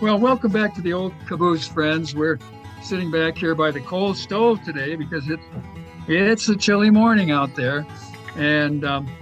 Well, 0.00 0.18
welcome 0.18 0.50
back 0.50 0.72
to 0.76 0.80
the 0.80 0.94
old 0.94 1.12
caboose, 1.26 1.68
friends. 1.68 2.14
We're 2.14 2.38
sitting 2.82 3.10
back 3.10 3.36
here 3.36 3.54
by 3.54 3.70
the 3.70 3.80
coal 3.80 4.14
stove 4.14 4.62
today 4.62 4.96
because 4.96 5.28
it's 5.28 5.44
it's 6.08 6.48
a 6.48 6.56
chilly 6.56 6.88
morning 6.88 7.30
out 7.32 7.54
there, 7.54 7.86
and 8.34 8.82
um, 8.82 9.14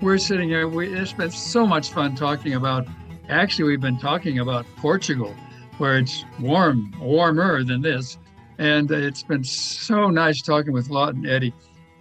we're 0.00 0.18
sitting 0.18 0.48
here. 0.48 0.68
We, 0.68 0.94
it's 0.96 1.12
been 1.12 1.32
so 1.32 1.66
much 1.66 1.90
fun 1.90 2.14
talking 2.14 2.54
about. 2.54 2.86
Actually, 3.28 3.70
we've 3.70 3.80
been 3.80 3.98
talking 3.98 4.38
about 4.38 4.64
Portugal, 4.76 5.34
where 5.78 5.98
it's 5.98 6.24
warm, 6.38 6.94
warmer 7.00 7.64
than 7.64 7.82
this, 7.82 8.16
and 8.58 8.88
it's 8.92 9.24
been 9.24 9.42
so 9.42 10.08
nice 10.08 10.40
talking 10.40 10.72
with 10.72 10.88
Lawton 10.88 11.26
Eddy. 11.26 11.52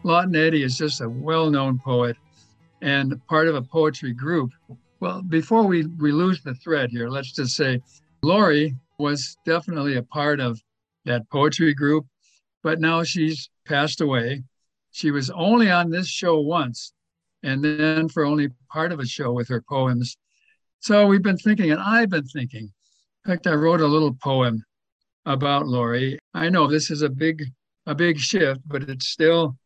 Lawton 0.03 0.35
Eddy 0.35 0.61
is 0.61 0.77
just 0.77 1.01
a 1.01 1.09
well-known 1.09 1.79
poet 1.79 2.17
and 2.83 3.19
part 3.25 3.47
of 3.47 3.55
a 3.55 3.63
poetry 3.63 4.13
group. 4.13 4.51
Well, 4.99 5.23
before 5.23 5.63
we, 5.63 5.87
we 5.87 6.11
lose 6.11 6.43
the 6.43 6.53
thread 6.53 6.91
here, 6.91 7.09
let's 7.09 7.31
just 7.31 7.55
say 7.55 7.81
Lori 8.23 8.75
was 8.99 9.35
definitely 9.45 9.97
a 9.97 10.03
part 10.03 10.39
of 10.39 10.61
that 11.05 11.27
poetry 11.31 11.73
group, 11.73 12.05
but 12.61 12.79
now 12.79 13.03
she's 13.03 13.49
passed 13.65 13.99
away. 13.99 14.43
She 14.91 15.09
was 15.09 15.31
only 15.31 15.71
on 15.71 15.89
this 15.89 16.07
show 16.07 16.39
once, 16.39 16.93
and 17.41 17.63
then 17.63 18.09
for 18.09 18.23
only 18.23 18.49
part 18.71 18.91
of 18.91 18.99
a 18.99 19.07
show 19.07 19.31
with 19.31 19.47
her 19.47 19.63
poems. 19.67 20.17
So 20.81 21.07
we've 21.07 21.23
been 21.23 21.37
thinking, 21.37 21.71
and 21.71 21.81
I've 21.81 22.09
been 22.09 22.27
thinking. 22.27 22.71
In 23.25 23.31
fact, 23.31 23.47
I 23.47 23.53
wrote 23.53 23.81
a 23.81 23.87
little 23.87 24.13
poem 24.13 24.63
about 25.25 25.67
Lori. 25.67 26.19
I 26.35 26.49
know 26.49 26.67
this 26.67 26.91
is 26.91 27.01
a 27.01 27.09
big, 27.09 27.43
a 27.87 27.95
big 27.95 28.19
shift, 28.19 28.61
but 28.67 28.83
it's 28.83 29.07
still, 29.07 29.57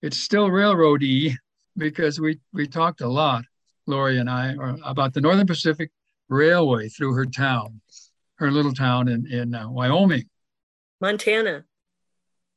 it's 0.00 0.18
still 0.18 0.48
railroady 0.48 1.34
because 1.76 2.18
we 2.18 2.38
we 2.54 2.66
talked 2.66 3.02
a 3.02 3.08
lot, 3.08 3.44
Lori 3.86 4.18
and 4.18 4.30
I, 4.30 4.54
about 4.82 5.12
the 5.12 5.20
Northern 5.20 5.46
Pacific 5.46 5.90
Railway 6.28 6.88
through 6.88 7.14
her 7.14 7.26
town 7.26 7.80
her 8.38 8.50
little 8.50 8.72
town 8.72 9.08
in 9.08 9.26
in 9.30 9.54
uh, 9.54 9.68
Wyoming. 9.70 10.24
Montana. 11.00 11.64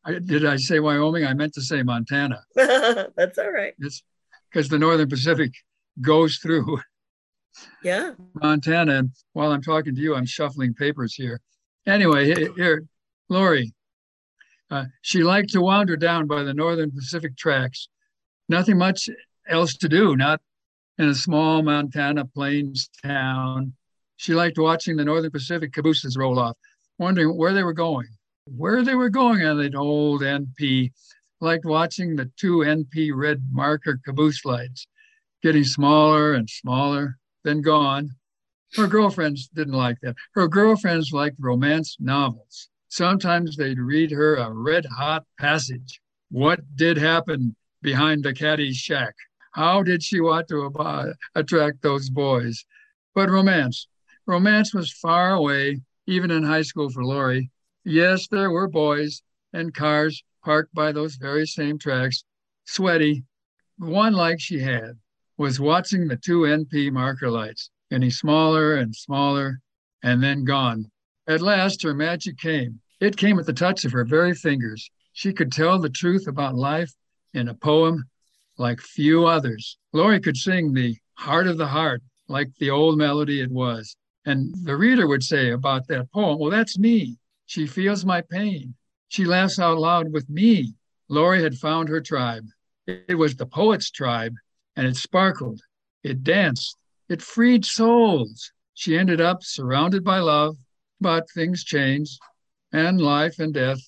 I, 0.03 0.14
did 0.14 0.46
I 0.46 0.56
say 0.56 0.80
Wyoming? 0.80 1.25
I 1.25 1.34
meant 1.34 1.53
to 1.53 1.62
say 1.62 1.84
Montana. 1.84 2.44
That's 2.56 3.38
all 3.38 3.52
right. 3.52 3.74
It's 3.80 4.03
because 4.50 4.68
the 4.68 4.80
Northern 4.80 5.09
Pacific 5.09 5.52
goes 6.00 6.38
through. 6.38 6.80
Yeah. 7.84 8.14
Montana. 8.34 9.00
And 9.00 9.12
while 9.34 9.52
I'm 9.52 9.62
talking 9.62 9.94
to 9.94 10.02
you, 10.02 10.16
I'm 10.16 10.25
shuffling 10.25 10.74
papers 10.74 11.14
here. 11.14 11.41
Anyway, 11.86 12.34
here, 12.56 12.86
Lori. 13.28 13.74
Uh, 14.72 14.86
she 15.02 15.22
liked 15.22 15.50
to 15.50 15.62
wander 15.62 15.97
down 15.97 16.28
by 16.28 16.44
the 16.44 16.53
Northern 16.53 16.91
Pacific 16.91 17.36
tracks. 17.36 17.90
Nothing 18.47 18.78
much 18.78 19.09
else 19.50 19.75
to 19.78 19.90
do, 19.90 20.16
not 20.16 20.40
in 20.97 21.09
a 21.09 21.14
small 21.14 21.62
Montana 21.62 22.24
plains 22.24 22.90
town. 23.03 23.74
She 24.22 24.36
liked 24.36 24.59
watching 24.59 24.98
the 24.98 25.06
Northern 25.06 25.32
Pacific 25.32 25.74
cabooses 25.74 26.16
roll 26.16 26.38
off, 26.38 26.56
wondering 27.00 27.36
where 27.36 27.54
they 27.54 27.64
were 27.64 27.74
going. 27.74 28.06
Where 28.46 28.84
they 28.84 28.94
were 28.94 29.09
going 29.09 29.44
on 29.44 29.58
that 29.58 29.74
old 29.74 30.22
NP, 30.22 30.92
liked 31.40 31.66
watching 31.66 32.16
the 32.16 32.30
two 32.38 32.58
NP 32.58 33.14
red 33.16 33.42
marker 33.52 34.00
caboose 34.06 34.46
lights 34.46 34.86
getting 35.42 35.64
smaller 35.64 36.36
and 36.36 36.48
smaller, 36.48 37.18
then 37.44 37.62
gone. 37.62 38.12
Her 38.76 38.86
girlfriends 38.86 39.48
didn't 39.48 39.74
like 39.74 39.98
that. 40.04 40.16
Her 40.36 40.48
girlfriends 40.48 41.12
liked 41.12 41.38
romance 41.40 41.98
novels. 42.00 42.70
Sometimes 42.90 43.58
they'd 43.58 43.80
read 43.80 44.12
her 44.12 44.36
a 44.36 44.53
red 44.53 44.86
hot 44.86 45.26
passage. 45.40 46.00
What 46.30 46.59
did 46.76 46.96
happen 46.96 47.56
behind 47.82 48.24
the 48.24 48.36
caddy's 48.36 48.78
shack? 48.78 49.16
How 49.53 49.82
did 49.82 50.03
she 50.03 50.22
want 50.22 50.48
to 50.50 51.16
attract 51.34 51.82
those 51.82 52.12
boys? 52.12 52.64
But 53.16 53.32
romance, 53.32 53.88
Romance 54.31 54.74
was 54.74 54.94
far 54.94 55.34
away, 55.34 55.81
even 56.08 56.31
in 56.31 56.42
high 56.42 56.62
school 56.62 56.90
for 56.90 57.03
Lori. 57.03 57.52
Yes, 57.84 58.30
there 58.30 58.50
were 58.50 58.69
boys 58.69 59.22
and 59.52 59.74
cars 59.74 60.24
parked 60.42 60.74
by 60.74 60.94
those 60.94 61.16
very 61.16 61.46
same 61.46 61.78
tracks, 61.78 62.24
sweaty. 62.64 63.25
One 63.78 64.14
like 64.14 64.40
she 64.40 64.59
had 64.59 64.97
was 65.36 65.59
watching 65.59 66.08
the 66.08 66.16
two 66.16 66.44
NP 66.44 66.94
marker 66.94 67.30
lights 67.30 67.72
getting 67.90 68.09
smaller 68.09 68.75
and 68.75 68.96
smaller 68.96 69.59
and 70.02 70.24
then 70.24 70.46
gone. 70.46 70.90
At 71.28 71.41
last, 71.41 71.84
her 71.84 71.94
magic 71.94 72.38
came. 72.38 72.80
It 73.02 73.18
came 73.18 73.38
at 73.38 73.46
the 73.46 73.52
touch 73.52 73.84
of 73.84 73.91
her 73.91 74.06
very 74.06 74.34
fingers. 74.34 74.90
She 75.12 75.34
could 75.34 75.52
tell 75.52 75.78
the 75.78 75.90
truth 75.90 76.30
about 76.30 76.56
life 76.56 76.94
in 77.34 77.50
a 77.50 77.53
poem 77.53 78.06
like 78.58 78.80
few 78.80 79.25
others. 79.25 79.78
Lori 79.91 80.22
could 80.22 80.38
sing 80.38 80.74
the 80.74 80.96
heart 81.16 81.47
of 81.47 81.58
the 81.58 81.68
heart 81.68 82.02
like 82.30 82.56
the 82.59 82.70
old 82.70 82.97
melody 82.97 83.41
it 83.41 83.52
was. 83.52 83.97
And 84.26 84.54
the 84.64 84.78
reader 84.78 85.08
would 85.08 85.24
say 85.24 85.52
about 85.52 85.88
that 85.88 86.12
poem, 86.12 86.38
well, 86.40 86.52
that's 86.52 86.78
me. 86.78 87.18
She 87.46 87.66
feels 87.66 88.06
my 88.06 88.22
pain. 88.22 88.76
She 89.08 89.26
laughs 89.26 89.59
out 89.59 89.78
loud 89.78 90.12
with 90.14 90.30
me. 90.30 90.74
Lori 91.09 91.42
had 91.42 91.58
found 91.58 91.90
her 91.90 92.02
tribe. 92.02 92.46
It 92.88 93.18
was 93.18 93.36
the 93.36 93.46
poet's 93.46 93.92
tribe, 93.92 94.36
and 94.76 94.88
it 94.88 94.96
sparkled, 94.96 95.62
it 96.04 96.24
danced, 96.24 96.78
it 97.09 97.22
freed 97.22 97.66
souls. 97.66 98.52
She 98.74 98.98
ended 98.98 99.20
up 99.20 99.44
surrounded 99.44 100.04
by 100.04 100.20
love, 100.20 100.58
but 101.00 101.30
things 101.32 101.64
change, 101.64 102.18
and 102.72 103.02
life 103.02 103.40
and 103.40 103.53
death 103.53 103.82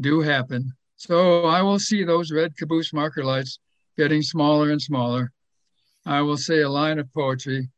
do 0.00 0.20
happen. 0.20 0.72
So 0.96 1.46
I 1.46 1.62
will 1.62 1.78
see 1.78 2.04
those 2.04 2.30
red 2.30 2.56
caboose 2.56 2.92
marker 2.92 3.24
lights 3.24 3.58
getting 3.96 4.22
smaller 4.22 4.70
and 4.70 4.80
smaller. 4.80 5.32
I 6.06 6.20
will 6.22 6.36
say 6.36 6.60
a 6.60 6.70
line 6.70 6.98
of 6.98 7.12
poetry 7.12 7.68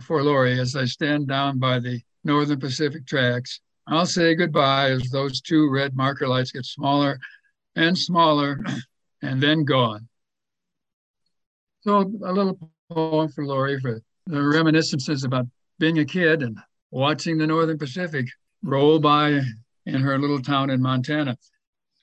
for 0.00 0.22
Lori 0.22 0.58
as 0.58 0.76
I 0.76 0.84
stand 0.84 1.28
down 1.28 1.58
by 1.58 1.78
the 1.78 2.00
Northern 2.24 2.58
Pacific 2.58 3.06
tracks. 3.06 3.60
I'll 3.86 4.06
say 4.06 4.34
goodbye 4.34 4.90
as 4.90 5.10
those 5.10 5.40
two 5.40 5.70
red 5.70 5.94
marker 5.94 6.26
lights 6.26 6.52
get 6.52 6.64
smaller 6.64 7.18
and 7.76 7.96
smaller 7.96 8.58
and 9.22 9.42
then 9.42 9.64
gone. 9.64 10.08
So 11.82 12.00
a 12.24 12.32
little 12.32 12.58
poem 12.90 13.28
for 13.28 13.44
Lori 13.44 13.78
for 13.78 14.00
the 14.26 14.42
reminiscences 14.42 15.24
about 15.24 15.46
being 15.78 15.98
a 15.98 16.04
kid 16.04 16.42
and 16.42 16.58
watching 16.90 17.36
the 17.36 17.46
Northern 17.46 17.78
Pacific 17.78 18.26
roll 18.62 18.98
by 18.98 19.40
in 19.86 20.00
her 20.00 20.18
little 20.18 20.40
town 20.40 20.70
in 20.70 20.80
Montana. 20.80 21.36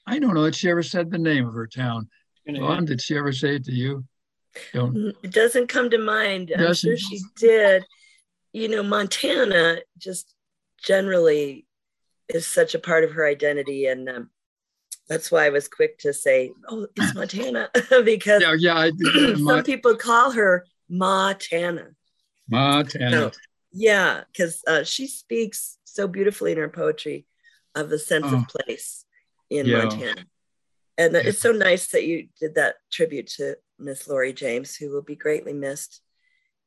I 0.05 0.19
don't 0.19 0.35
know 0.35 0.43
that 0.43 0.55
she 0.55 0.69
ever 0.69 0.83
said 0.83 1.09
the 1.09 1.17
name 1.17 1.47
of 1.47 1.53
her 1.53 1.67
town. 1.67 2.09
Vaughn, 2.47 2.85
did 2.85 3.01
she 3.01 3.17
ever 3.17 3.31
say 3.31 3.55
it 3.55 3.65
to 3.65 3.71
you? 3.71 4.03
Don't. 4.73 5.15
It 5.23 5.31
doesn't 5.31 5.67
come 5.67 5.89
to 5.89 5.97
mind. 5.97 6.51
I'm 6.55 6.73
sure 6.73 6.97
she 6.97 7.19
did. 7.37 7.85
You 8.53 8.67
know, 8.67 8.83
Montana 8.83 9.77
just 9.97 10.33
generally 10.83 11.65
is 12.29 12.47
such 12.47 12.75
a 12.75 12.79
part 12.79 13.03
of 13.03 13.11
her 13.13 13.25
identity, 13.25 13.85
and 13.85 14.09
um, 14.09 14.29
that's 15.07 15.31
why 15.31 15.45
I 15.45 15.49
was 15.49 15.67
quick 15.67 15.99
to 15.99 16.13
say, 16.13 16.51
"Oh, 16.67 16.87
it's 16.95 17.15
Montana," 17.15 17.69
because 18.03 18.41
yeah, 18.41 18.55
yeah. 18.57 18.77
I, 18.77 19.35
some 19.35 19.63
people 19.63 19.95
call 19.95 20.31
her 20.31 20.65
Montana. 20.89 21.89
Montana. 22.49 23.11
So, 23.11 23.31
yeah, 23.71 24.23
because 24.31 24.61
uh, 24.67 24.83
she 24.83 25.07
speaks 25.07 25.77
so 25.85 26.07
beautifully 26.07 26.51
in 26.51 26.57
her 26.57 26.69
poetry 26.69 27.25
of 27.75 27.89
the 27.89 27.99
sense 27.99 28.27
oh. 28.29 28.37
of 28.37 28.47
place 28.47 29.05
in 29.49 29.65
yeah. 29.65 29.85
Montana. 29.85 30.25
And 30.97 31.13
yeah. 31.13 31.21
it's 31.23 31.39
so 31.39 31.51
nice 31.51 31.87
that 31.89 32.05
you 32.05 32.27
did 32.39 32.55
that 32.55 32.75
tribute 32.91 33.27
to 33.37 33.55
Miss 33.81 34.07
Laurie 34.07 34.33
James, 34.33 34.75
who 34.75 34.91
will 34.91 35.01
be 35.01 35.15
greatly 35.15 35.53
missed 35.53 36.01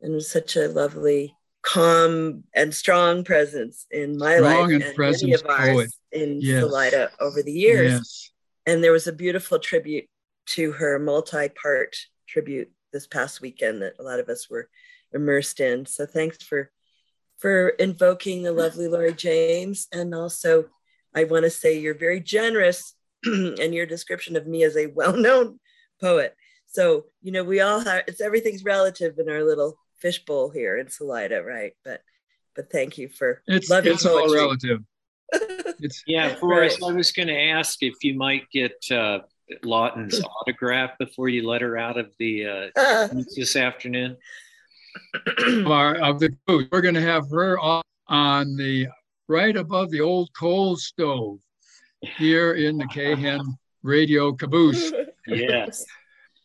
and 0.01 0.15
was 0.15 0.31
such 0.31 0.57
a 0.57 0.69
lovely, 0.69 1.35
calm, 1.63 2.45
and 2.55 2.75
strong 2.75 3.25
presence 3.25 3.87
in 3.91 4.19
my 4.19 4.37
strong 4.37 4.71
life 4.71 4.71
and, 4.71 4.83
and 4.83 4.99
many 4.99 5.33
of 5.33 5.47
ours 5.49 5.69
poet. 5.69 5.91
in 6.13 6.41
yes. 6.41 6.61
Salida 6.61 7.11
over 7.21 7.43
the 7.43 7.53
years. 7.53 7.93
Yes. 7.93 8.31
And 8.67 8.83
there 8.83 8.93
was 8.93 9.07
a 9.07 9.13
beautiful 9.13 9.59
tribute 9.59 10.07
to 10.47 10.73
her 10.73 10.99
multi-part 10.99 11.97
tribute 12.27 12.71
this 12.93 13.07
past 13.07 13.41
weekend 13.41 13.83
that 13.83 13.95
a 13.99 14.03
lot 14.03 14.21
of 14.21 14.29
us 14.29 14.49
were 14.51 14.69
immersed 15.13 15.61
in. 15.61 15.87
So 15.87 16.07
thanks 16.07 16.43
for 16.43 16.71
for 17.39 17.71
invoking 17.71 18.43
the 18.43 18.53
lovely 18.53 18.89
Laurie 18.89 19.13
James. 19.13 19.89
And 19.93 20.15
also 20.15 20.67
I 21.15 21.25
want 21.25 21.45
to 21.45 21.51
say 21.51 21.79
you're 21.79 21.95
very 21.95 22.21
generous 22.21 22.95
in 23.25 23.73
your 23.73 23.87
description 23.87 24.37
of 24.37 24.47
me 24.47 24.65
as 24.65 24.77
a 24.77 24.87
well-known 24.87 25.61
poet. 26.01 26.35
So, 26.75 27.05
you 27.23 27.31
know, 27.31 27.45
we 27.45 27.61
all 27.61 27.79
have 27.79 28.03
it's 28.09 28.21
everything's 28.21 28.65
relative 28.65 29.17
in 29.21 29.31
our 29.31 29.45
little 29.45 29.79
fishbowl 30.01 30.51
here 30.51 30.77
in 30.77 30.91
Salida, 30.91 31.41
right? 31.41 31.73
But 31.85 32.03
but 32.57 32.71
thank 32.71 32.99
you 32.99 33.09
for 33.09 33.43
it's 33.47 33.71
it's 33.71 34.05
all 34.05 34.35
relative. 34.35 34.81
it's, 35.33 36.03
yeah, 36.05 36.35
Forrest, 36.35 36.81
right. 36.83 36.91
I 36.91 36.97
was 36.97 37.13
going 37.13 37.29
to 37.29 37.41
ask 37.41 37.81
if 37.83 37.95
you 38.03 38.15
might 38.15 38.51
get 38.51 38.75
uh, 38.91 39.21
Lawton's 39.63 40.21
autograph 40.41 40.99
before 40.99 41.29
you 41.29 41.49
let 41.49 41.63
her 41.63 41.79
out 41.79 41.97
of 41.97 42.13
the 42.19 42.73
uh, 42.77 43.09
this 43.37 43.55
afternoon. 43.55 44.17
Our, 45.67 45.95
of 45.97 46.19
the 46.19 46.37
booth, 46.47 46.69
we're 46.73 46.81
going 46.81 46.95
to 46.95 47.03
have 47.03 47.31
her 47.31 47.59
on, 47.61 47.83
on 48.09 48.57
the 48.57 48.89
right 49.29 49.57
above 49.57 49.91
the 49.91 50.01
old 50.01 50.31
coal 50.37 50.77
stove 50.77 51.39
here 52.01 52.55
in 52.55 52.79
the 52.79 52.87
KHEN 52.87 53.41
radio 53.83 54.33
caboose. 54.33 54.93
Yes. 55.27 55.85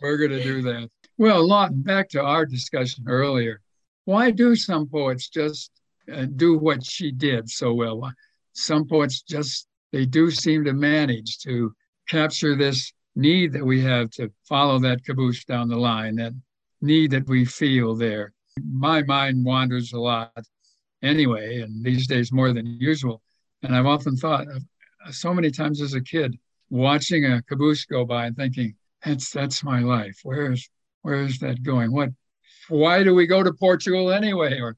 We're 0.02 0.18
going 0.18 0.32
to 0.32 0.44
do 0.44 0.62
that. 0.64 0.90
Well, 1.18 1.46
Lawton, 1.46 1.82
back 1.82 2.10
to 2.10 2.22
our 2.22 2.46
discussion 2.46 3.06
earlier. 3.08 3.62
Why 4.06 4.32
do 4.32 4.56
some 4.56 4.88
poets 4.88 5.30
just 5.30 5.72
uh, 6.12 6.26
do 6.36 6.58
what 6.58 6.86
she 6.86 7.12
did 7.12 7.50
so 7.50 7.74
well? 7.74 8.12
Some 8.54 8.88
poets 8.88 9.22
just, 9.22 9.68
they 9.92 10.06
do 10.06 10.32
seem 10.32 10.64
to 10.64 10.74
manage 10.74 11.40
to 11.40 11.74
capture 12.08 12.56
this 12.56 12.94
need 13.16 13.52
that 13.54 13.66
we 13.66 13.82
have 13.82 14.10
to 14.12 14.32
follow 14.48 14.80
that 14.80 15.04
caboose 15.04 15.44
down 15.44 15.68
the 15.68 15.76
line, 15.76 16.16
that 16.16 16.34
need 16.82 17.12
that 17.12 17.28
we 17.28 17.46
feel 17.46 17.96
there. 17.96 18.34
My 18.72 19.04
mind 19.04 19.44
wanders 19.46 19.94
a 19.94 20.00
lot 20.00 20.32
anyway, 21.04 21.62
and 21.62 21.84
these 21.84 22.08
days 22.08 22.32
more 22.32 22.54
than 22.54 22.78
usual. 22.80 23.22
And 23.64 23.76
I've 23.76 23.86
often 23.86 24.16
thought 24.16 24.48
so 25.12 25.34
many 25.34 25.52
times 25.52 25.82
as 25.82 25.94
a 25.94 26.02
kid, 26.02 26.38
watching 26.70 27.26
a 27.26 27.42
caboose 27.44 27.86
go 27.86 28.06
by 28.06 28.28
and 28.28 28.36
thinking, 28.36 28.76
that's 29.04 29.32
that's 29.32 29.64
my 29.64 29.82
life. 29.82 30.20
Where's 30.24 30.70
where's 31.02 31.40
that 31.40 31.64
going? 31.64 31.92
What 31.92 32.10
why 32.68 33.04
do 33.04 33.14
we 33.16 33.28
go 33.28 33.44
to 33.44 33.54
Portugal 33.54 34.12
anyway? 34.12 34.60
Or 34.60 34.78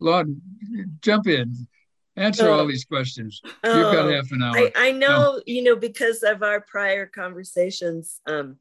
Lord, 0.00 0.40
jump 1.00 1.26
in. 1.26 1.66
Answer 2.16 2.48
oh, 2.48 2.60
all 2.60 2.66
these 2.66 2.84
questions. 2.84 3.42
Oh, 3.62 3.76
You've 3.76 3.92
got 3.92 4.06
oh, 4.06 4.14
half 4.14 4.32
an 4.32 4.42
hour. 4.42 4.56
I, 4.56 4.72
I 4.74 4.90
know, 4.92 5.34
oh. 5.36 5.42
you 5.44 5.62
know, 5.62 5.76
because 5.76 6.22
of 6.22 6.42
our 6.42 6.62
prior 6.62 7.04
conversations, 7.04 8.20
um, 8.26 8.56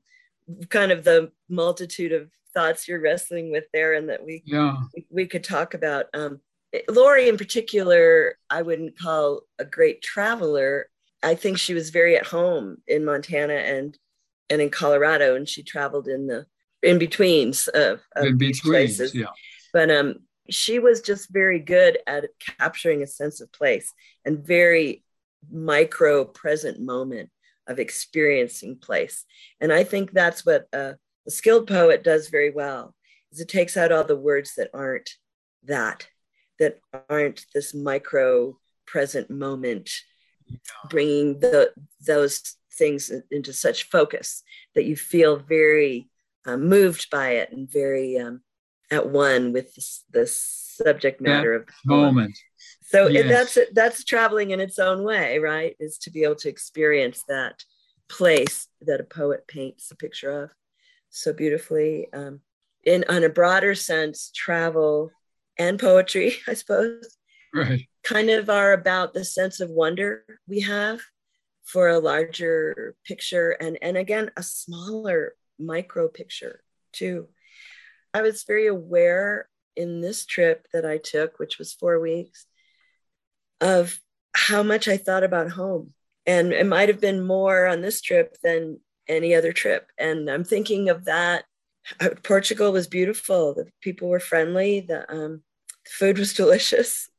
kind 0.69 0.91
of 0.91 1.05
the 1.05 1.31
multitude 1.47 2.11
of 2.11 2.29
thoughts 2.53 2.87
you're 2.87 2.99
wrestling 2.99 3.51
with 3.51 3.65
there 3.71 3.93
and 3.93 4.09
that 4.09 4.25
we 4.25 4.43
yeah. 4.45 4.75
we, 4.93 5.05
we 5.09 5.25
could 5.27 5.43
talk 5.43 5.73
about. 5.73 6.07
Um, 6.13 6.41
Laurie, 6.89 7.29
in 7.29 7.37
particular, 7.37 8.37
I 8.49 8.61
wouldn't 8.61 8.99
call 8.99 9.41
a 9.57 9.65
great 9.65 10.01
traveler. 10.01 10.89
I 11.23 11.35
think 11.35 11.57
she 11.57 11.73
was 11.73 11.89
very 11.89 12.17
at 12.17 12.25
home 12.25 12.77
in 12.87 13.05
Montana 13.05 13.53
and 13.53 13.97
and 14.49 14.61
in 14.61 14.69
Colorado, 14.69 15.35
and 15.35 15.47
she 15.47 15.63
traveled 15.63 16.07
in 16.07 16.27
the 16.27 16.45
in 16.83 16.99
betweens 16.99 17.67
of, 17.67 18.01
of 18.15 18.25
in 18.25 18.37
betweens, 18.37 18.61
places. 18.61 19.15
Yeah. 19.15 19.27
But 19.73 19.89
um, 19.89 20.15
she 20.49 20.79
was 20.79 21.01
just 21.01 21.31
very 21.31 21.59
good 21.59 21.97
at 22.05 22.25
capturing 22.59 23.01
a 23.01 23.07
sense 23.07 23.41
of 23.41 23.51
place 23.51 23.91
and 24.23 24.45
very 24.45 25.03
micro 25.51 26.25
present 26.25 26.79
moment 26.79 27.29
of 27.67 27.79
experiencing 27.79 28.77
place. 28.77 29.25
And 29.59 29.73
I 29.73 29.83
think 29.83 30.11
that's 30.11 30.45
what 30.45 30.67
a, 30.71 30.95
a 31.25 31.31
skilled 31.31 31.67
poet 31.67 32.03
does 32.03 32.29
very 32.29 32.51
well. 32.51 32.95
Is 33.31 33.39
it 33.39 33.49
takes 33.49 33.75
out 33.75 33.91
all 33.91 34.03
the 34.03 34.15
words 34.15 34.53
that 34.55 34.69
aren't 34.73 35.09
that 35.63 36.07
that 36.59 36.79
aren't 37.09 37.45
this 37.53 37.73
micro 37.73 38.57
present 38.85 39.29
moment, 39.29 39.89
bringing 40.89 41.39
the 41.39 41.71
those 42.05 42.55
things 42.77 43.11
into 43.31 43.53
such 43.53 43.89
focus 43.89 44.43
that 44.73 44.85
you 44.85 44.95
feel 44.95 45.37
very 45.37 46.09
uh, 46.45 46.57
moved 46.57 47.09
by 47.09 47.31
it 47.31 47.51
and 47.51 47.71
very 47.71 48.17
um, 48.17 48.41
at 48.91 49.09
one 49.09 49.53
with 49.53 49.73
this, 49.75 50.03
this 50.11 50.75
subject 50.83 51.21
matter 51.21 51.53
that 51.53 51.61
of 51.61 51.67
the 51.85 51.95
moment. 51.95 52.37
So 52.83 53.07
yes. 53.07 53.25
it, 53.25 53.27
that's 53.27 53.71
that's 53.73 54.03
traveling 54.03 54.51
in 54.51 54.59
its 54.59 54.77
own 54.77 55.03
way, 55.03 55.39
right? 55.39 55.75
Is 55.79 55.97
to 55.99 56.11
be 56.11 56.23
able 56.23 56.35
to 56.35 56.49
experience 56.49 57.23
that 57.27 57.63
place 58.07 58.67
that 58.81 58.99
a 58.99 59.03
poet 59.03 59.47
paints 59.47 59.89
a 59.91 59.95
picture 59.95 60.43
of 60.43 60.51
so 61.09 61.33
beautifully. 61.33 62.07
Um, 62.13 62.41
in 62.83 63.03
on 63.09 63.23
a 63.23 63.29
broader 63.29 63.73
sense, 63.73 64.31
travel 64.35 65.11
and 65.57 65.79
poetry, 65.79 66.35
I 66.47 66.53
suppose, 66.53 67.17
right. 67.53 67.87
kind 68.03 68.29
of 68.29 68.49
are 68.49 68.73
about 68.73 69.13
the 69.13 69.25
sense 69.25 69.59
of 69.59 69.69
wonder 69.69 70.23
we 70.47 70.61
have 70.61 71.01
for 71.65 71.89
a 71.89 71.99
larger 71.99 72.95
picture 73.05 73.51
and, 73.51 73.77
and 73.81 73.97
again, 73.97 74.31
a 74.37 74.43
smaller 74.43 75.33
micro 75.59 76.07
picture 76.07 76.61
too. 76.93 77.27
I 78.13 78.21
was 78.21 78.43
very 78.43 78.67
aware 78.67 79.49
in 79.75 79.99
this 79.99 80.25
trip 80.25 80.67
that 80.73 80.85
I 80.85 80.97
took, 80.97 81.37
which 81.39 81.57
was 81.57 81.73
four 81.73 81.99
weeks, 81.99 82.45
of 83.59 83.99
how 84.33 84.63
much 84.63 84.87
I 84.87 84.97
thought 84.97 85.23
about 85.23 85.51
home. 85.51 85.93
And 86.25 86.53
it 86.53 86.65
might 86.65 86.89
have 86.89 87.01
been 87.01 87.25
more 87.25 87.65
on 87.65 87.81
this 87.81 88.01
trip 88.01 88.37
than 88.43 88.79
any 89.07 89.35
other 89.35 89.53
trip. 89.53 89.87
And 89.97 90.29
I'm 90.29 90.43
thinking 90.43 90.89
of 90.89 91.05
that 91.05 91.45
uh, 91.99 92.09
Portugal 92.23 92.71
was 92.71 92.87
beautiful. 92.87 93.53
The 93.53 93.67
people 93.81 94.09
were 94.09 94.19
friendly. 94.19 94.81
The, 94.81 95.11
um, 95.11 95.41
the 95.83 95.91
food 95.91 96.17
was 96.17 96.33
delicious. 96.35 97.09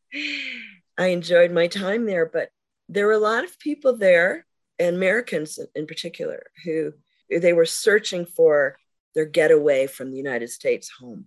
I 0.99 1.09
enjoyed 1.09 1.53
my 1.53 1.67
time 1.67 2.07
there, 2.07 2.27
but 2.27 2.49
there 2.89 3.07
were 3.07 3.13
a 3.13 3.19
lot 3.19 3.45
of 3.45 3.59
people 3.59 3.97
there, 3.97 4.47
and 4.79 4.97
Americans 4.97 5.59
in 5.75 5.87
particular, 5.87 6.47
who 6.65 6.93
they 7.31 7.53
were 7.53 7.67
searching 7.67 8.27
for 8.27 8.77
their 9.15 9.25
getaway 9.25 9.87
from 9.87 10.11
the 10.11 10.19
United 10.19 10.51
States 10.51 10.91
home. 11.01 11.27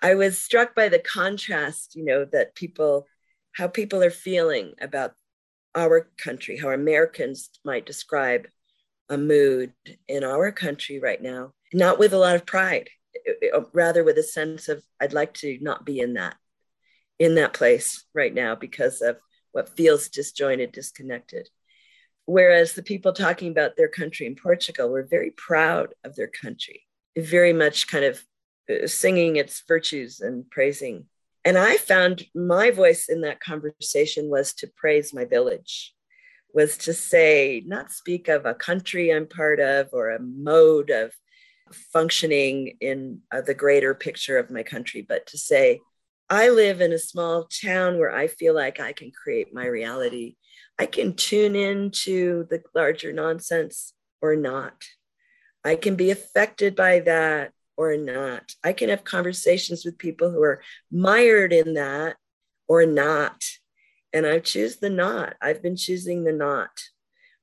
I 0.00 0.14
was 0.14 0.38
struck 0.38 0.74
by 0.74 0.88
the 0.88 0.98
contrast, 0.98 1.94
you 1.96 2.04
know, 2.04 2.24
that 2.32 2.54
people, 2.54 3.06
how 3.52 3.68
people 3.68 4.02
are 4.02 4.10
feeling 4.10 4.74
about 4.80 5.14
our 5.74 6.08
country, 6.18 6.56
how 6.56 6.70
Americans 6.70 7.50
might 7.64 7.86
describe 7.86 8.46
a 9.08 9.16
mood 9.16 9.72
in 10.06 10.24
our 10.24 10.52
country 10.52 11.00
right 11.00 11.22
now, 11.22 11.52
not 11.72 11.98
with 11.98 12.12
a 12.12 12.18
lot 12.18 12.36
of 12.36 12.44
pride, 12.44 12.90
uh, 13.54 13.62
rather 13.72 14.04
with 14.04 14.18
a 14.18 14.22
sense 14.22 14.68
of, 14.68 14.82
I'd 15.00 15.12
like 15.12 15.34
to 15.34 15.58
not 15.60 15.86
be 15.86 16.00
in 16.00 16.14
that, 16.14 16.36
in 17.18 17.36
that 17.36 17.52
place 17.52 18.04
right 18.14 18.34
now 18.34 18.54
because 18.54 19.00
of 19.00 19.16
what 19.52 19.76
feels 19.76 20.08
disjointed, 20.08 20.72
disconnected. 20.72 21.48
Whereas 22.26 22.74
the 22.74 22.82
people 22.82 23.12
talking 23.12 23.50
about 23.50 23.76
their 23.76 23.88
country 23.88 24.26
in 24.26 24.34
Portugal 24.34 24.90
were 24.90 25.02
very 25.02 25.30
proud 25.30 25.94
of 26.04 26.14
their 26.14 26.26
country, 26.28 26.82
very 27.16 27.52
much 27.52 27.86
kind 27.86 28.04
of 28.04 28.22
uh, 28.70 28.86
singing 28.86 29.36
its 29.36 29.62
virtues 29.66 30.20
and 30.20 30.48
praising. 30.50 31.06
And 31.44 31.56
I 31.56 31.78
found 31.78 32.24
my 32.34 32.70
voice 32.70 33.08
in 33.08 33.22
that 33.22 33.40
conversation 33.40 34.28
was 34.28 34.52
to 34.54 34.66
praise 34.66 35.14
my 35.14 35.24
village 35.24 35.94
was 36.52 36.76
to 36.78 36.92
say, 36.92 37.62
not 37.66 37.92
speak 37.92 38.28
of 38.28 38.46
a 38.46 38.54
country 38.54 39.12
I'm 39.12 39.26
part 39.26 39.60
of 39.60 39.88
or 39.92 40.10
a 40.10 40.20
mode 40.20 40.90
of 40.90 41.12
functioning 41.92 42.76
in 42.80 43.20
uh, 43.30 43.42
the 43.42 43.54
greater 43.54 43.94
picture 43.94 44.38
of 44.38 44.50
my 44.50 44.62
country, 44.62 45.04
but 45.06 45.26
to 45.28 45.38
say, 45.38 45.80
I 46.30 46.50
live 46.50 46.80
in 46.80 46.92
a 46.92 46.98
small 46.98 47.44
town 47.44 47.98
where 47.98 48.14
I 48.14 48.26
feel 48.26 48.54
like 48.54 48.80
I 48.80 48.92
can 48.92 49.10
create 49.10 49.54
my 49.54 49.66
reality. 49.66 50.36
I 50.78 50.86
can 50.86 51.14
tune 51.14 51.56
into 51.56 52.46
the 52.50 52.62
larger 52.74 53.12
nonsense 53.12 53.94
or 54.20 54.36
not. 54.36 54.84
I 55.64 55.76
can 55.76 55.96
be 55.96 56.10
affected 56.10 56.76
by 56.76 57.00
that 57.00 57.52
or 57.76 57.96
not. 57.96 58.52
I 58.62 58.72
can 58.72 58.90
have 58.90 59.04
conversations 59.04 59.84
with 59.84 59.98
people 59.98 60.30
who 60.30 60.42
are 60.42 60.62
mired 60.90 61.52
in 61.52 61.74
that 61.74 62.16
or 62.68 62.84
not 62.84 63.42
and 64.12 64.26
I 64.26 64.38
choose 64.38 64.76
the 64.76 64.90
not. 64.90 65.34
I've 65.40 65.62
been 65.62 65.76
choosing 65.76 66.24
the 66.24 66.32
not 66.32 66.70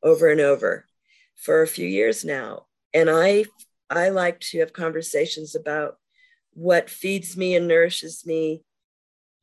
over 0.03 0.29
and 0.29 0.41
over 0.41 0.85
for 1.35 1.61
a 1.61 1.67
few 1.67 1.87
years 1.87 2.25
now. 2.25 2.65
And 2.93 3.09
I 3.09 3.45
I 3.89 4.09
like 4.09 4.39
to 4.39 4.59
have 4.59 4.73
conversations 4.73 5.55
about 5.55 5.97
what 6.53 6.89
feeds 6.89 7.37
me 7.37 7.55
and 7.55 7.67
nourishes 7.67 8.25
me 8.25 8.63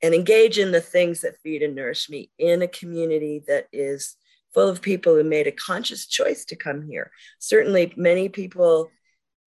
and 0.02 0.14
engage 0.14 0.58
in 0.58 0.72
the 0.72 0.80
things 0.80 1.20
that 1.20 1.38
feed 1.42 1.62
and 1.62 1.74
nourish 1.74 2.10
me 2.10 2.30
in 2.38 2.60
a 2.60 2.68
community 2.68 3.42
that 3.46 3.68
is 3.72 4.16
full 4.52 4.68
of 4.68 4.82
people 4.82 5.14
who 5.14 5.24
made 5.24 5.46
a 5.46 5.52
conscious 5.52 6.06
choice 6.06 6.44
to 6.46 6.56
come 6.56 6.82
here. 6.82 7.10
Certainly, 7.38 7.94
many 7.96 8.28
people 8.28 8.90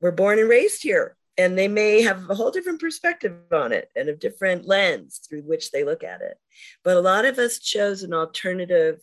were 0.01 0.11
born 0.11 0.39
and 0.39 0.49
raised 0.49 0.81
here, 0.81 1.15
and 1.37 1.57
they 1.57 1.67
may 1.67 2.01
have 2.01 2.29
a 2.29 2.35
whole 2.35 2.51
different 2.51 2.79
perspective 2.79 3.33
on 3.51 3.71
it 3.71 3.89
and 3.95 4.09
a 4.09 4.15
different 4.15 4.65
lens 4.65 5.19
through 5.27 5.41
which 5.41 5.71
they 5.71 5.83
look 5.83 6.03
at 6.03 6.21
it. 6.21 6.37
But 6.83 6.97
a 6.97 7.01
lot 7.01 7.25
of 7.25 7.37
us 7.37 7.59
chose 7.59 8.03
an 8.03 8.13
alternative 8.13 8.99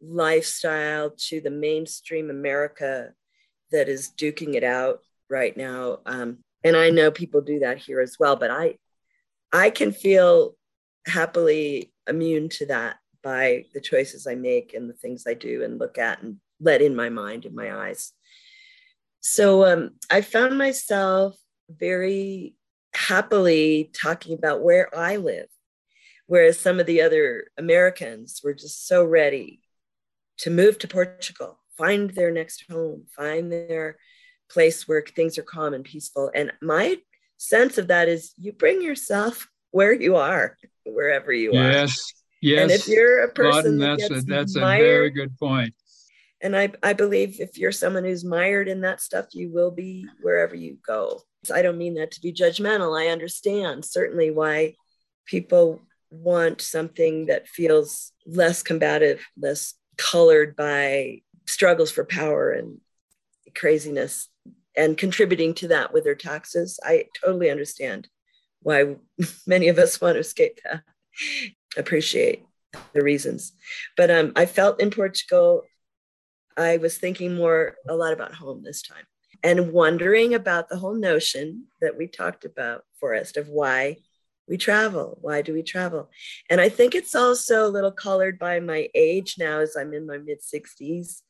lifestyle 0.00 1.10
to 1.28 1.40
the 1.40 1.50
mainstream 1.50 2.30
America 2.30 3.10
that 3.70 3.88
is 3.88 4.10
duking 4.16 4.54
it 4.54 4.64
out 4.64 5.00
right 5.30 5.56
now. 5.56 5.98
Um, 6.06 6.38
and 6.64 6.76
I 6.76 6.90
know 6.90 7.10
people 7.10 7.40
do 7.40 7.60
that 7.60 7.78
here 7.78 8.00
as 8.00 8.16
well, 8.18 8.36
but 8.36 8.50
I, 8.50 8.76
I 9.52 9.70
can 9.70 9.92
feel 9.92 10.56
happily 11.06 11.92
immune 12.08 12.48
to 12.48 12.66
that 12.66 12.96
by 13.22 13.64
the 13.74 13.80
choices 13.80 14.26
I 14.26 14.34
make 14.34 14.74
and 14.74 14.88
the 14.88 14.94
things 14.94 15.24
I 15.26 15.34
do 15.34 15.62
and 15.62 15.78
look 15.78 15.98
at 15.98 16.22
and 16.22 16.36
let 16.60 16.82
in 16.82 16.96
my 16.96 17.08
mind 17.08 17.44
and 17.44 17.54
my 17.54 17.74
eyes. 17.74 18.12
So 19.20 19.64
um, 19.64 19.92
I 20.10 20.20
found 20.20 20.58
myself 20.58 21.36
very 21.68 22.56
happily 22.94 23.90
talking 23.94 24.34
about 24.34 24.62
where 24.62 24.94
I 24.96 25.16
live, 25.16 25.46
whereas 26.26 26.58
some 26.58 26.80
of 26.80 26.86
the 26.86 27.02
other 27.02 27.46
Americans 27.56 28.40
were 28.42 28.54
just 28.54 28.86
so 28.86 29.04
ready 29.04 29.60
to 30.38 30.50
move 30.50 30.78
to 30.78 30.88
Portugal, 30.88 31.60
find 31.78 32.10
their 32.10 32.32
next 32.32 32.64
home, 32.70 33.04
find 33.14 33.52
their 33.52 33.96
place 34.50 34.86
where 34.86 35.02
things 35.02 35.38
are 35.38 35.42
calm 35.44 35.72
and 35.72 35.84
peaceful. 35.84 36.30
And 36.34 36.52
my 36.60 36.98
sense 37.36 37.78
of 37.78 37.88
that 37.88 38.08
is 38.08 38.32
you 38.36 38.52
bring 38.52 38.82
yourself 38.82 39.48
where 39.70 39.92
you 39.92 40.16
are, 40.16 40.58
wherever 40.92 41.32
you 41.32 41.52
yes. 41.52 41.64
are. 41.64 41.72
Yes. 41.72 42.12
Yes. 42.42 42.62
And 42.62 42.70
if 42.72 42.88
you're 42.88 43.22
a 43.22 43.32
person 43.32 43.78
that 43.78 44.00
that's, 44.00 44.10
a, 44.10 44.26
that's 44.26 44.56
mired, 44.56 44.80
a 44.80 44.84
very 44.84 45.10
good 45.10 45.38
point. 45.38 45.74
And 46.40 46.56
I, 46.56 46.72
I 46.82 46.92
believe 46.92 47.40
if 47.40 47.56
you're 47.56 47.70
someone 47.70 48.02
who's 48.02 48.24
mired 48.24 48.66
in 48.66 48.80
that 48.80 49.00
stuff, 49.00 49.26
you 49.32 49.52
will 49.52 49.70
be 49.70 50.06
wherever 50.22 50.56
you 50.56 50.76
go. 50.84 51.22
So 51.44 51.54
I 51.54 51.62
don't 51.62 51.78
mean 51.78 51.94
that 51.94 52.10
to 52.12 52.20
be 52.20 52.32
judgmental. 52.32 53.00
I 53.00 53.12
understand 53.12 53.84
certainly 53.84 54.32
why 54.32 54.74
people 55.24 55.80
want 56.10 56.60
something 56.60 57.26
that 57.26 57.46
feels 57.46 58.12
less 58.26 58.62
combative, 58.62 59.24
less 59.40 59.74
colored 59.96 60.56
by 60.56 61.22
struggles 61.46 61.92
for 61.92 62.04
power 62.04 62.50
and 62.50 62.80
craziness 63.54 64.28
and 64.76 64.98
contributing 64.98 65.54
to 65.54 65.68
that 65.68 65.92
with 65.92 66.02
their 66.02 66.16
taxes. 66.16 66.80
I 66.82 67.06
totally 67.22 67.50
understand 67.50 68.08
why 68.62 68.96
many 69.46 69.68
of 69.68 69.78
us 69.78 70.00
want 70.00 70.14
to 70.14 70.20
escape 70.20 70.60
that 70.64 70.82
appreciate 71.76 72.44
the 72.92 73.02
reasons. 73.02 73.52
But 73.96 74.10
um, 74.10 74.32
I 74.36 74.46
felt 74.46 74.80
in 74.80 74.90
Portugal, 74.90 75.62
I 76.56 76.76
was 76.78 76.98
thinking 76.98 77.34
more 77.34 77.76
a 77.88 77.94
lot 77.94 78.12
about 78.12 78.34
home 78.34 78.62
this 78.62 78.82
time 78.82 79.04
and 79.42 79.72
wondering 79.72 80.34
about 80.34 80.68
the 80.68 80.78
whole 80.78 80.94
notion 80.94 81.66
that 81.80 81.96
we 81.96 82.06
talked 82.06 82.44
about, 82.44 82.82
Forrest, 83.00 83.36
of 83.36 83.48
why 83.48 83.96
we 84.48 84.56
travel. 84.56 85.18
Why 85.20 85.42
do 85.42 85.52
we 85.52 85.62
travel? 85.62 86.10
And 86.50 86.60
I 86.60 86.68
think 86.68 86.94
it's 86.94 87.14
also 87.14 87.66
a 87.66 87.70
little 87.70 87.92
colored 87.92 88.38
by 88.38 88.60
my 88.60 88.88
age 88.94 89.36
now, 89.38 89.60
as 89.60 89.76
I'm 89.76 89.94
in 89.94 90.06
my 90.06 90.18
mid 90.18 90.38
60s, 90.40 91.22